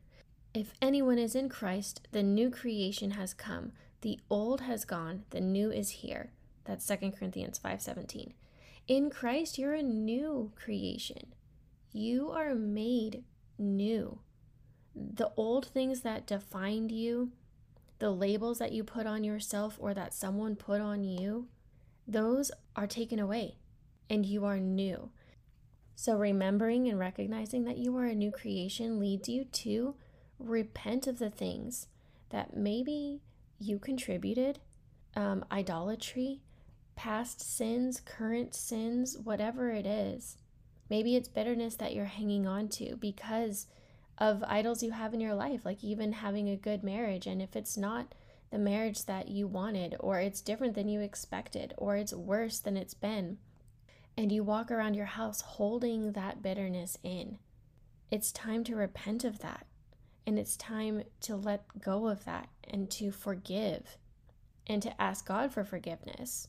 If 0.55 0.73
anyone 0.81 1.19
is 1.19 1.35
in 1.35 1.49
Christ, 1.49 2.07
the 2.13 2.23
new 2.23 2.49
creation 2.49 3.11
has 3.11 3.35
come. 3.35 3.73
The 4.07 4.21
old 4.31 4.61
has 4.61 4.85
gone, 4.85 5.25
the 5.31 5.41
new 5.41 5.73
is 5.73 5.91
here. 5.91 6.31
That's 6.63 6.87
2 6.87 7.11
Corinthians 7.11 7.59
5:17. 7.59 8.35
In 8.87 9.11
Christ, 9.11 9.59
you're 9.59 9.75
a 9.75 9.83
new 9.83 10.53
creation. 10.55 11.35
You 11.91 12.31
are 12.31 12.55
made 12.55 13.25
new. 13.59 14.21
The 14.95 15.33
old 15.37 15.67
things 15.67 16.03
that 16.03 16.25
defined 16.25 16.93
you, 16.93 17.33
the 17.99 18.13
labels 18.13 18.61
that 18.61 18.71
you 18.71 18.85
put 18.85 19.09
on 19.09 19.25
yourself 19.25 19.77
or 19.81 19.93
that 19.95 20.15
someone 20.15 20.55
put 20.55 20.81
on 20.81 21.03
you, 21.03 21.49
those 22.07 22.53
are 22.77 22.87
taken 22.87 23.19
away 23.19 23.57
and 24.09 24.25
you 24.25 24.45
are 24.45 24.61
new. 24.61 25.11
So, 25.97 26.17
remembering 26.17 26.87
and 26.87 26.97
recognizing 26.97 27.65
that 27.65 27.79
you 27.79 27.97
are 27.97 28.05
a 28.05 28.15
new 28.15 28.31
creation 28.31 29.01
leads 29.01 29.29
you 29.29 29.47
to 29.47 29.97
repent 30.39 31.09
of 31.09 31.19
the 31.19 31.29
things 31.29 31.89
that 32.31 32.57
maybe 32.57 33.21
you 33.59 33.79
contributed, 33.79 34.59
um, 35.15 35.45
idolatry, 35.51 36.41
past 36.95 37.41
sins, 37.41 38.01
current 38.01 38.55
sins, 38.55 39.19
whatever 39.19 39.71
it 39.71 39.87
is. 39.87 40.39
Maybe 40.89 41.17
it's 41.17 41.29
bitterness 41.29 41.77
that 41.77 41.95
you're 41.95 42.05
hanging 42.07 42.47
on 42.47 42.69
to 42.71 42.97
because 42.97 43.67
of 44.19 44.43
idols 44.47 44.83
you 44.83 44.93
have 44.93 45.13
in 45.13 45.21
your 45.21 45.35
life, 45.35 45.61
like 45.65 45.85
even 45.85 46.13
having 46.13 46.49
a 46.49 46.57
good 46.57 46.83
marriage. 46.83 47.27
And 47.27 47.43
if 47.43 47.55
it's 47.55 47.77
not 47.77 48.15
the 48.51 48.59
marriage 48.59 49.05
that 49.07 49.29
you 49.29 49.47
wanted, 49.47 49.97
or 50.01 50.21
it's 50.21 50.41
different 50.41 50.75
than 50.75 50.89
you 50.89 51.01
expected, 51.01 51.75
or 51.77 51.97
it's 51.97 52.15
worse 52.15 52.59
than 52.59 52.77
it's 52.77 52.95
been, 52.95 53.39
and 54.17 54.33
you 54.33 54.43
walk 54.43 54.71
around 54.71 54.95
your 54.95 55.07
house 55.07 55.41
holding 55.43 56.13
that 56.13 56.43
bitterness 56.43 56.97
in, 57.03 57.39
it's 58.11 58.33
time 58.33 58.65
to 58.65 58.77
repent 58.77 59.25
of 59.25 59.41
that. 59.41 59.67
And 60.27 60.39
it's 60.39 60.57
time 60.57 61.05
to 61.23 61.37
let 61.37 61.81
go 61.81 62.09
of 62.09 62.25
that 62.25 62.49
and 62.65 62.91
to 62.93 63.13
forgive 63.13 63.97
and 64.67 64.83
to 64.83 65.01
ask 65.01 65.27
God 65.27 65.53
for 65.53 65.65
forgiveness. 65.65 66.49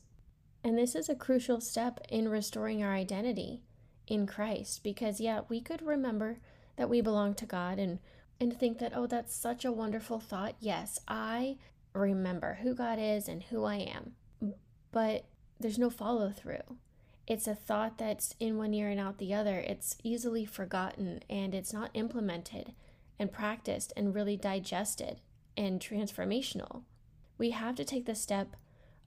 And 0.64 0.76
this 0.76 0.94
is 0.94 1.08
a 1.08 1.14
crucial 1.14 1.60
step 1.60 2.00
in 2.08 2.28
restoring 2.28 2.82
our 2.82 2.92
identity 2.92 3.62
in 4.08 4.26
Christ 4.26 4.82
because, 4.82 5.20
yeah, 5.20 5.42
we 5.48 5.60
could 5.60 5.82
remember 5.82 6.38
that 6.76 6.88
we 6.88 7.00
belong 7.00 7.34
to 7.34 7.46
God 7.46 7.78
and, 7.78 8.00
and 8.40 8.58
think 8.58 8.78
that, 8.78 8.92
oh, 8.94 9.06
that's 9.06 9.34
such 9.34 9.64
a 9.64 9.72
wonderful 9.72 10.18
thought. 10.18 10.56
Yes, 10.58 10.98
I 11.06 11.58
remember 11.92 12.58
who 12.62 12.74
God 12.74 12.98
is 13.00 13.28
and 13.28 13.44
who 13.44 13.64
I 13.64 13.76
am. 13.76 14.12
But 14.90 15.26
there's 15.60 15.78
no 15.78 15.90
follow 15.90 16.30
through. 16.30 16.78
It's 17.26 17.46
a 17.46 17.54
thought 17.54 17.98
that's 17.98 18.34
in 18.40 18.56
one 18.56 18.72
ear 18.72 18.88
and 18.88 18.98
out 18.98 19.18
the 19.18 19.34
other. 19.34 19.58
It's 19.58 19.96
easily 20.02 20.44
forgotten 20.46 21.20
and 21.28 21.54
it's 21.54 21.72
not 21.72 21.90
implemented 21.94 22.72
and 23.18 23.32
practiced 23.32 23.92
and 23.96 24.14
really 24.14 24.36
digested 24.36 25.20
and 25.56 25.80
transformational. 25.80 26.82
We 27.36 27.50
have 27.50 27.74
to 27.76 27.84
take 27.84 28.06
the 28.06 28.14
step 28.14 28.56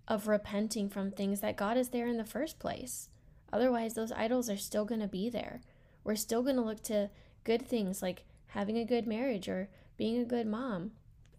of 0.08 0.28
repenting 0.28 0.90
from 0.90 1.12
things 1.12 1.42
that 1.42 1.56
God 1.56 1.78
is 1.78 1.90
there 1.90 2.08
in 2.08 2.18
the 2.18 2.26
first 2.26 2.60
place. 2.60 3.10
Otherwise, 3.54 3.94
those 3.94 4.12
idols 4.12 4.50
are 4.50 4.58
still 4.58 4.86
going 4.86 5.02
to 5.02 5.08
be 5.08 5.30
there. 5.30 5.62
We're 6.04 6.16
still 6.16 6.42
going 6.42 6.56
to 6.56 6.62
look 6.62 6.84
to 6.84 7.10
good 7.44 7.68
things 7.68 8.02
like 8.02 8.24
having 8.48 8.78
a 8.78 8.86
good 8.86 9.08
marriage 9.08 9.48
or 9.48 9.70
being 9.98 10.20
a 10.20 10.26
good 10.26 10.48
mom 10.48 10.92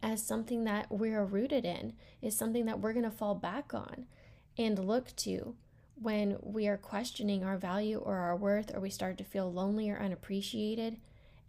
as 0.03 0.23
something 0.23 0.65
that 0.65 0.91
we're 0.91 1.25
rooted 1.25 1.65
in, 1.65 1.93
is 2.21 2.37
something 2.37 2.65
that 2.67 2.81
we're 2.81 2.93
going 2.93 3.05
to 3.05 3.11
fall 3.11 3.35
back 3.35 3.73
on 3.73 4.07
and 4.59 4.79
look 4.79 5.15
to 5.17 5.55
when 5.95 6.37
we 6.43 6.67
are 6.67 6.77
questioning 6.77 7.45
our 7.45 7.57
value 7.57 7.99
or 7.99 8.17
our 8.17 8.37
worth 8.37 8.75
or 8.75 8.81
we 8.81 8.91
start 8.91 9.17
to 9.19 9.25
feel 9.25 9.53
lonely 9.53 9.89
or 9.89 9.99
unappreciated. 9.99 10.99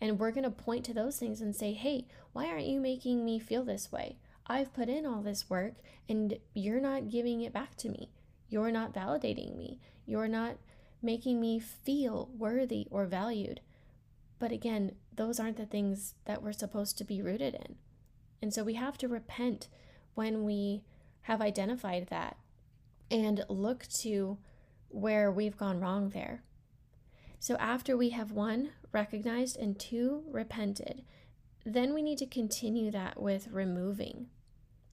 And 0.03 0.19
we're 0.19 0.31
going 0.31 0.43
to 0.43 0.51
point 0.51 0.83
to 0.83 0.93
those 0.93 1.17
things 1.17 1.39
and 1.39 1.55
say, 1.55 1.71
hey, 1.71 2.07
why 2.33 2.47
aren't 2.47 2.65
you 2.65 2.81
making 2.81 3.23
me 3.23 3.39
feel 3.39 3.63
this 3.63 3.89
way? 3.89 4.17
I've 4.45 4.73
put 4.73 4.89
in 4.89 5.05
all 5.05 5.21
this 5.21 5.49
work 5.49 5.75
and 6.09 6.39
you're 6.53 6.81
not 6.81 7.09
giving 7.09 7.39
it 7.39 7.53
back 7.53 7.77
to 7.77 7.87
me. 7.87 8.09
You're 8.49 8.69
not 8.69 8.93
validating 8.93 9.55
me. 9.55 9.79
You're 10.05 10.27
not 10.27 10.57
making 11.01 11.39
me 11.39 11.57
feel 11.57 12.29
worthy 12.37 12.85
or 12.91 13.05
valued. 13.05 13.61
But 14.39 14.51
again, 14.51 14.95
those 15.15 15.39
aren't 15.39 15.55
the 15.55 15.65
things 15.65 16.15
that 16.25 16.43
we're 16.43 16.51
supposed 16.51 16.97
to 16.97 17.05
be 17.05 17.21
rooted 17.21 17.53
in. 17.53 17.75
And 18.41 18.53
so 18.53 18.61
we 18.61 18.73
have 18.73 18.97
to 18.97 19.07
repent 19.07 19.69
when 20.15 20.43
we 20.43 20.83
have 21.21 21.39
identified 21.39 22.07
that 22.09 22.35
and 23.09 23.45
look 23.47 23.87
to 24.01 24.37
where 24.89 25.31
we've 25.31 25.55
gone 25.55 25.79
wrong 25.79 26.09
there. 26.09 26.43
So 27.39 27.55
after 27.55 27.95
we 27.95 28.09
have 28.09 28.33
one, 28.33 28.71
recognized, 28.93 29.57
and 29.57 29.77
two, 29.77 30.23
repented, 30.31 31.03
then 31.65 31.93
we 31.93 32.01
need 32.01 32.17
to 32.19 32.25
continue 32.25 32.91
that 32.91 33.21
with 33.21 33.47
removing. 33.51 34.27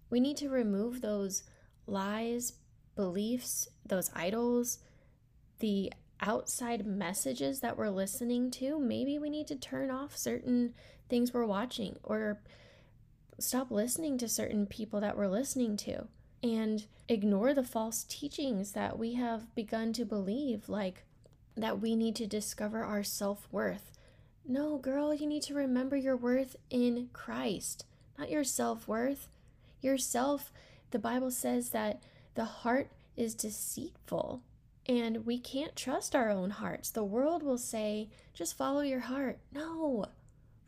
We 0.09 0.21
need 0.21 0.37
to 0.39 0.49
remove 0.49 1.01
those 1.01 1.45
lies, 1.87 2.55
beliefs, 2.97 3.69
those 3.87 4.11
idols, 4.15 4.79
the 5.61 5.93
outside 6.21 6.87
messages 6.87 7.61
that 7.61 7.77
we're 7.77 7.91
listening 7.91 8.51
to, 8.51 8.79
maybe 8.79 9.19
we 9.19 9.31
need 9.31 9.47
to 9.49 9.57
turn 9.57 9.91
off 9.91 10.17
certain 10.17 10.75
things 11.09 11.33
we're 11.33 11.47
watching 11.47 11.97
or 12.03 12.41
stop 13.39 13.71
listening 13.71 14.19
to 14.19 14.29
certain 14.29 14.67
people 14.67 15.01
that 15.01 15.17
we're 15.17 15.29
listening 15.29 15.77
to 15.77 16.07
and 16.43 16.87
ignore 17.09 17.55
the 17.55 17.65
false 17.65 18.05
teachings 18.05 18.73
that 18.73 18.99
we 18.99 19.15
have 19.15 19.55
begun 19.55 19.93
to 19.93 20.05
believe, 20.05 20.69
like 20.69 21.05
that 21.57 21.81
we 21.81 21.97
need 21.97 22.17
to 22.17 22.27
discover 22.27 22.85
our 22.85 23.03
self 23.03 23.49
worth. 23.51 23.93
No, 24.47 24.79
girl, 24.79 25.15
you 25.15 25.27
need 25.27 25.43
to 25.45 25.55
remember 25.55 25.97
your 25.97 26.17
worth 26.17 26.57
in 26.71 27.09
Christ, 27.13 27.85
not 28.19 28.31
your 28.31 28.45
self 28.45 28.89
worth. 28.89 29.29
Yourself, 29.81 30.53
the 30.91 30.99
Bible 30.99 31.31
says 31.31 31.71
that 31.71 32.03
the 32.35 32.45
heart 32.45 32.91
is 33.17 33.35
deceitful 33.35 34.43
and 34.87 35.25
we 35.27 35.39
can't 35.39 35.77
trust 35.77 36.17
our 36.17 36.31
own 36.31 36.51
hearts. 36.51 36.91
The 36.91 37.05
world 37.05 37.43
will 37.43 37.59
say, 37.59 38.09
just 38.35 38.57
follow 38.57 38.81
your 38.81 39.01
heart. 39.01 39.39
No, 39.53 40.07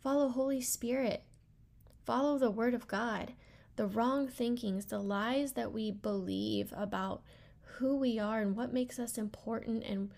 follow 0.02 0.28
Holy 0.28 0.60
Spirit, 0.60 1.24
follow 2.04 2.38
the 2.38 2.50
Word 2.50 2.74
of 2.74 2.86
God. 2.88 3.32
The 3.76 3.86
wrong 3.86 4.28
thinkings, 4.28 4.86
the 4.86 4.98
lies 4.98 5.52
that 5.52 5.72
we 5.72 5.90
believe 5.90 6.74
about 6.76 7.22
who 7.78 7.96
we 7.96 8.18
are 8.18 8.40
and 8.40 8.54
what 8.54 8.72
makes 8.72 8.98
us 8.98 9.16
important 9.16 9.82
and 9.82 10.10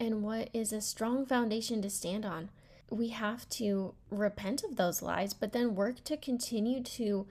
and 0.00 0.22
what 0.22 0.48
is 0.54 0.72
a 0.72 0.80
strong 0.80 1.26
foundation 1.26 1.82
to 1.82 1.90
stand 1.90 2.24
on. 2.24 2.48
We 2.90 3.08
have 3.08 3.48
to 3.50 3.94
repent 4.10 4.64
of 4.64 4.76
those 4.76 5.02
lies, 5.02 5.34
but 5.34 5.52
then 5.52 5.76
work 5.76 6.02
to 6.04 6.16
continue 6.16 6.82
to 6.82 7.26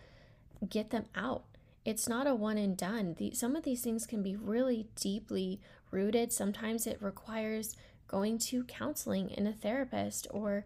get 0.69 0.91
them 0.91 1.05
out. 1.15 1.43
It's 1.83 2.07
not 2.07 2.27
a 2.27 2.35
one 2.35 2.57
and 2.57 2.77
done. 2.77 3.15
The, 3.17 3.31
some 3.31 3.55
of 3.55 3.63
these 3.63 3.81
things 3.81 4.05
can 4.05 4.21
be 4.21 4.35
really 4.35 4.87
deeply 4.95 5.59
rooted. 5.91 6.31
Sometimes 6.31 6.85
it 6.85 7.01
requires 7.01 7.75
going 8.07 8.37
to 8.37 8.63
counseling 8.65 9.33
and 9.35 9.47
a 9.47 9.53
therapist 9.53 10.27
or 10.29 10.65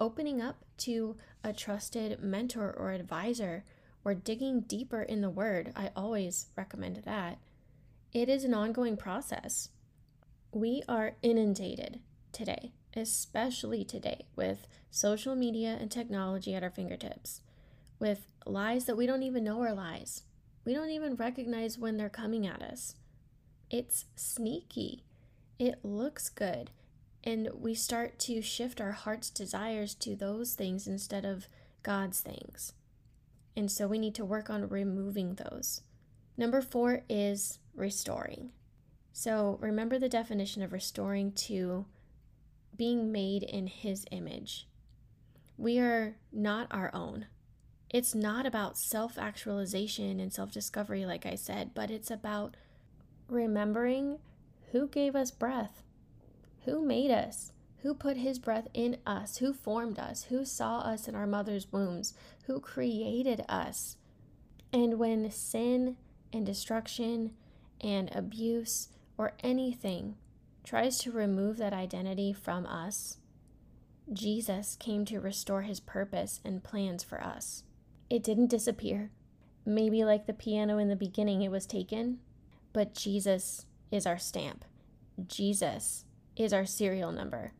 opening 0.00 0.40
up 0.40 0.64
to 0.78 1.16
a 1.44 1.52
trusted 1.52 2.22
mentor 2.22 2.74
or 2.76 2.92
advisor 2.92 3.64
or 4.04 4.14
digging 4.14 4.60
deeper 4.60 5.02
in 5.02 5.20
the 5.20 5.30
word. 5.30 5.72
I 5.76 5.90
always 5.94 6.46
recommend 6.56 6.96
that. 7.04 7.38
It 8.12 8.28
is 8.28 8.44
an 8.44 8.54
ongoing 8.54 8.96
process. 8.96 9.68
We 10.54 10.84
are 10.88 11.16
inundated 11.20 11.98
today, 12.30 12.70
especially 12.96 13.84
today, 13.84 14.26
with 14.36 14.68
social 14.88 15.34
media 15.34 15.76
and 15.80 15.90
technology 15.90 16.54
at 16.54 16.62
our 16.62 16.70
fingertips, 16.70 17.40
with 17.98 18.28
lies 18.46 18.84
that 18.84 18.96
we 18.96 19.04
don't 19.04 19.24
even 19.24 19.42
know 19.42 19.60
are 19.62 19.74
lies. 19.74 20.22
We 20.64 20.72
don't 20.72 20.90
even 20.90 21.16
recognize 21.16 21.76
when 21.76 21.96
they're 21.96 22.08
coming 22.08 22.46
at 22.46 22.62
us. 22.62 22.94
It's 23.68 24.04
sneaky, 24.14 25.02
it 25.58 25.84
looks 25.84 26.28
good, 26.28 26.70
and 27.24 27.48
we 27.52 27.74
start 27.74 28.20
to 28.20 28.40
shift 28.40 28.80
our 28.80 28.92
heart's 28.92 29.30
desires 29.30 29.92
to 29.96 30.14
those 30.14 30.54
things 30.54 30.86
instead 30.86 31.24
of 31.24 31.48
God's 31.82 32.20
things. 32.20 32.74
And 33.56 33.72
so 33.72 33.88
we 33.88 33.98
need 33.98 34.14
to 34.14 34.24
work 34.24 34.48
on 34.50 34.68
removing 34.68 35.34
those. 35.34 35.80
Number 36.36 36.62
four 36.62 37.02
is 37.08 37.58
restoring. 37.74 38.52
So 39.16 39.58
remember 39.60 39.96
the 39.96 40.08
definition 40.08 40.60
of 40.60 40.72
restoring 40.72 41.30
to 41.32 41.86
being 42.76 43.12
made 43.12 43.44
in 43.44 43.68
His 43.68 44.04
image. 44.10 44.66
We 45.56 45.78
are 45.78 46.16
not 46.32 46.66
our 46.72 46.90
own. 46.92 47.26
It's 47.88 48.12
not 48.12 48.44
about 48.44 48.76
self 48.76 49.16
actualization 49.16 50.18
and 50.18 50.32
self 50.32 50.50
discovery, 50.50 51.06
like 51.06 51.24
I 51.24 51.36
said, 51.36 51.74
but 51.74 51.92
it's 51.92 52.10
about 52.10 52.56
remembering 53.28 54.18
who 54.72 54.88
gave 54.88 55.14
us 55.14 55.30
breath, 55.30 55.84
who 56.64 56.84
made 56.84 57.12
us, 57.12 57.52
who 57.82 57.94
put 57.94 58.16
his 58.16 58.40
breath 58.40 58.66
in 58.74 58.96
us, 59.06 59.36
who 59.36 59.52
formed 59.52 60.00
us, 60.00 60.24
who 60.24 60.44
saw 60.44 60.80
us 60.80 61.06
in 61.06 61.14
our 61.14 61.28
mother's 61.28 61.70
wombs, 61.70 62.14
who 62.46 62.58
created 62.58 63.44
us. 63.48 63.96
And 64.72 64.98
when 64.98 65.30
sin 65.30 65.98
and 66.32 66.44
destruction 66.44 67.34
and 67.80 68.10
abuse 68.12 68.88
or 69.16 69.32
anything 69.42 70.16
tries 70.64 70.98
to 70.98 71.12
remove 71.12 71.58
that 71.58 71.72
identity 71.72 72.32
from 72.32 72.66
us, 72.66 73.18
Jesus 74.12 74.76
came 74.76 75.04
to 75.06 75.20
restore 75.20 75.62
his 75.62 75.80
purpose 75.80 76.40
and 76.44 76.64
plans 76.64 77.02
for 77.02 77.22
us. 77.22 77.64
It 78.10 78.22
didn't 78.22 78.50
disappear. 78.50 79.10
Maybe 79.66 80.04
like 80.04 80.26
the 80.26 80.34
piano 80.34 80.78
in 80.78 80.88
the 80.88 80.96
beginning, 80.96 81.42
it 81.42 81.50
was 81.50 81.66
taken, 81.66 82.18
but 82.72 82.94
Jesus 82.94 83.66
is 83.90 84.06
our 84.06 84.18
stamp. 84.18 84.64
Jesus 85.26 86.04
is 86.36 86.52
our 86.52 86.66
serial 86.66 87.12
number 87.12 87.52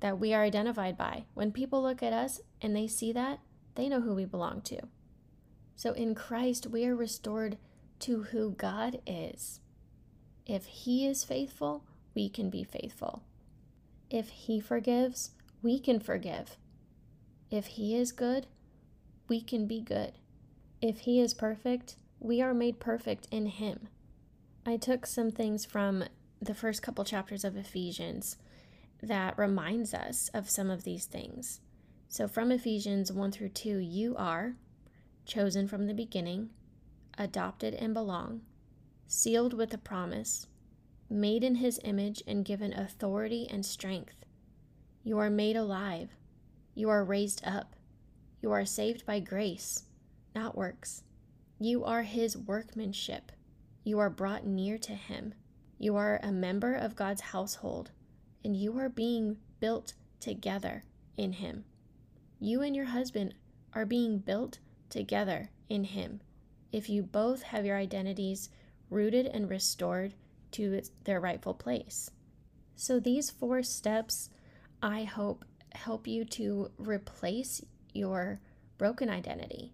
that 0.00 0.18
we 0.18 0.34
are 0.34 0.42
identified 0.42 0.96
by. 0.96 1.24
When 1.34 1.52
people 1.52 1.82
look 1.82 2.02
at 2.02 2.12
us 2.12 2.40
and 2.60 2.74
they 2.74 2.86
see 2.86 3.12
that, 3.12 3.40
they 3.74 3.88
know 3.88 4.00
who 4.00 4.14
we 4.14 4.24
belong 4.24 4.60
to. 4.62 4.78
So 5.76 5.92
in 5.92 6.14
Christ, 6.14 6.66
we 6.66 6.86
are 6.86 6.94
restored 6.94 7.56
to 8.00 8.24
who 8.24 8.52
God 8.52 9.00
is. 9.06 9.60
If 10.46 10.66
He 10.66 11.06
is 11.06 11.24
faithful, 11.24 11.84
we 12.14 12.28
can 12.28 12.50
be 12.50 12.64
faithful. 12.64 13.22
If 14.10 14.28
He 14.28 14.60
forgives, 14.60 15.30
we 15.62 15.78
can 15.78 16.00
forgive. 16.00 16.56
If 17.50 17.66
He 17.66 17.96
is 17.96 18.12
good, 18.12 18.46
we 19.28 19.40
can 19.40 19.66
be 19.66 19.80
good. 19.80 20.12
If 20.82 21.00
He 21.00 21.20
is 21.20 21.32
perfect, 21.32 21.96
we 22.20 22.42
are 22.42 22.54
made 22.54 22.78
perfect 22.78 23.26
in 23.30 23.46
Him. 23.46 23.88
I 24.66 24.76
took 24.76 25.06
some 25.06 25.30
things 25.30 25.64
from 25.64 26.04
the 26.40 26.54
first 26.54 26.82
couple 26.82 27.04
chapters 27.04 27.44
of 27.44 27.56
Ephesians 27.56 28.36
that 29.02 29.38
reminds 29.38 29.94
us 29.94 30.30
of 30.34 30.50
some 30.50 30.70
of 30.70 30.84
these 30.84 31.06
things. 31.06 31.60
So, 32.08 32.28
from 32.28 32.50
Ephesians 32.50 33.10
1 33.10 33.32
through 33.32 33.50
2, 33.50 33.78
you 33.78 34.14
are 34.16 34.56
chosen 35.26 35.66
from 35.66 35.86
the 35.86 35.94
beginning, 35.94 36.50
adopted 37.18 37.74
and 37.74 37.94
belong, 37.94 38.42
sealed 39.14 39.54
with 39.54 39.72
a 39.72 39.78
promise, 39.78 40.48
made 41.08 41.44
in 41.44 41.54
His 41.54 41.78
image 41.84 42.20
and 42.26 42.44
given 42.44 42.72
authority 42.72 43.46
and 43.48 43.64
strength. 43.64 44.24
You 45.04 45.18
are 45.18 45.30
made 45.30 45.54
alive. 45.54 46.10
You 46.74 46.88
are 46.90 47.04
raised 47.04 47.40
up. 47.46 47.76
You 48.42 48.50
are 48.50 48.64
saved 48.64 49.06
by 49.06 49.20
grace, 49.20 49.84
not 50.34 50.56
works. 50.56 51.04
You 51.60 51.84
are 51.84 52.02
his 52.02 52.36
workmanship. 52.36 53.30
You 53.84 54.00
are 54.00 54.10
brought 54.10 54.44
near 54.44 54.78
to 54.78 54.92
him. 54.92 55.34
You 55.78 55.94
are 55.94 56.18
a 56.22 56.32
member 56.32 56.74
of 56.74 56.96
God's 56.96 57.20
household, 57.20 57.92
and 58.44 58.56
you 58.56 58.76
are 58.78 58.88
being 58.88 59.36
built 59.60 59.94
together 60.18 60.84
in 61.16 61.34
him. 61.34 61.64
You 62.40 62.62
and 62.62 62.74
your 62.74 62.86
husband 62.86 63.34
are 63.72 63.86
being 63.86 64.18
built 64.18 64.58
together 64.90 65.50
in 65.68 65.84
him 65.84 66.20
if 66.72 66.88
you 66.88 67.04
both 67.04 67.44
have 67.44 67.64
your 67.64 67.76
identities 67.76 68.50
rooted 68.90 69.26
and 69.26 69.48
restored 69.48 70.14
to 70.52 70.82
their 71.04 71.20
rightful 71.20 71.54
place. 71.54 72.10
So, 72.76 72.98
these 73.00 73.30
four 73.30 73.62
steps, 73.62 74.30
I 74.82 75.04
hope, 75.04 75.44
help 75.72 76.06
you 76.06 76.24
to 76.24 76.70
replace 76.78 77.64
your 77.92 78.40
broken 78.78 79.08
identity 79.08 79.72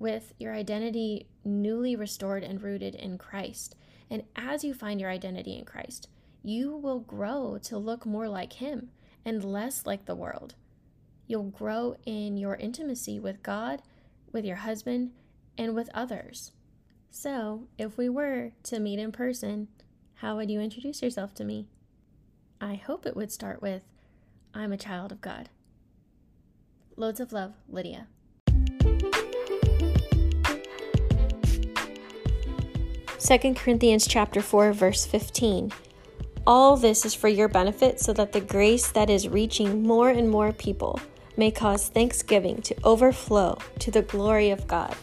with 0.00 0.32
your 0.38 0.54
identity 0.54 1.26
newly 1.44 1.94
restored 1.94 2.42
and 2.42 2.60
rooted 2.62 2.94
in 2.94 3.18
Christ. 3.18 3.76
And 4.08 4.24
as 4.34 4.64
you 4.64 4.74
find 4.74 5.00
your 5.00 5.10
identity 5.10 5.56
in 5.56 5.64
Christ, 5.64 6.08
you 6.42 6.74
will 6.74 7.00
grow 7.00 7.58
to 7.64 7.78
look 7.78 8.06
more 8.06 8.28
like 8.28 8.54
Him 8.54 8.90
and 9.24 9.44
less 9.44 9.86
like 9.86 10.06
the 10.06 10.14
world. 10.16 10.54
You'll 11.26 11.44
grow 11.44 11.96
in 12.06 12.36
your 12.38 12.56
intimacy 12.56 13.20
with 13.20 13.42
God, 13.42 13.82
with 14.32 14.44
your 14.44 14.56
husband, 14.56 15.12
and 15.56 15.74
with 15.74 15.90
others. 15.94 16.52
So, 17.12 17.66
if 17.76 17.98
we 17.98 18.08
were 18.08 18.52
to 18.62 18.78
meet 18.78 19.00
in 19.00 19.10
person, 19.10 19.66
how 20.14 20.36
would 20.36 20.48
you 20.48 20.60
introduce 20.60 21.02
yourself 21.02 21.34
to 21.34 21.44
me? 21.44 21.66
I 22.60 22.74
hope 22.74 23.04
it 23.04 23.16
would 23.16 23.32
start 23.32 23.60
with, 23.60 23.82
I'm 24.54 24.72
a 24.72 24.76
child 24.76 25.10
of 25.10 25.20
God. 25.20 25.48
Loads 26.94 27.18
of 27.18 27.32
love, 27.32 27.54
Lydia. 27.68 28.06
Second 33.18 33.56
Corinthians 33.56 34.06
chapter 34.06 34.40
4 34.40 34.72
verse 34.72 35.04
15. 35.04 35.72
All 36.46 36.76
this 36.76 37.04
is 37.04 37.14
for 37.14 37.28
your 37.28 37.48
benefit 37.48 37.98
so 37.98 38.12
that 38.12 38.32
the 38.32 38.40
grace 38.40 38.92
that 38.92 39.10
is 39.10 39.28
reaching 39.28 39.82
more 39.82 40.10
and 40.10 40.30
more 40.30 40.52
people 40.52 41.00
may 41.36 41.50
cause 41.50 41.88
thanksgiving 41.88 42.62
to 42.62 42.76
overflow 42.84 43.58
to 43.80 43.90
the 43.90 44.02
glory 44.02 44.50
of 44.50 44.68
God. 44.68 44.94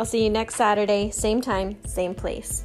I'll 0.00 0.06
see 0.06 0.24
you 0.24 0.30
next 0.30 0.54
Saturday, 0.54 1.10
same 1.10 1.42
time, 1.42 1.76
same 1.84 2.14
place. 2.14 2.64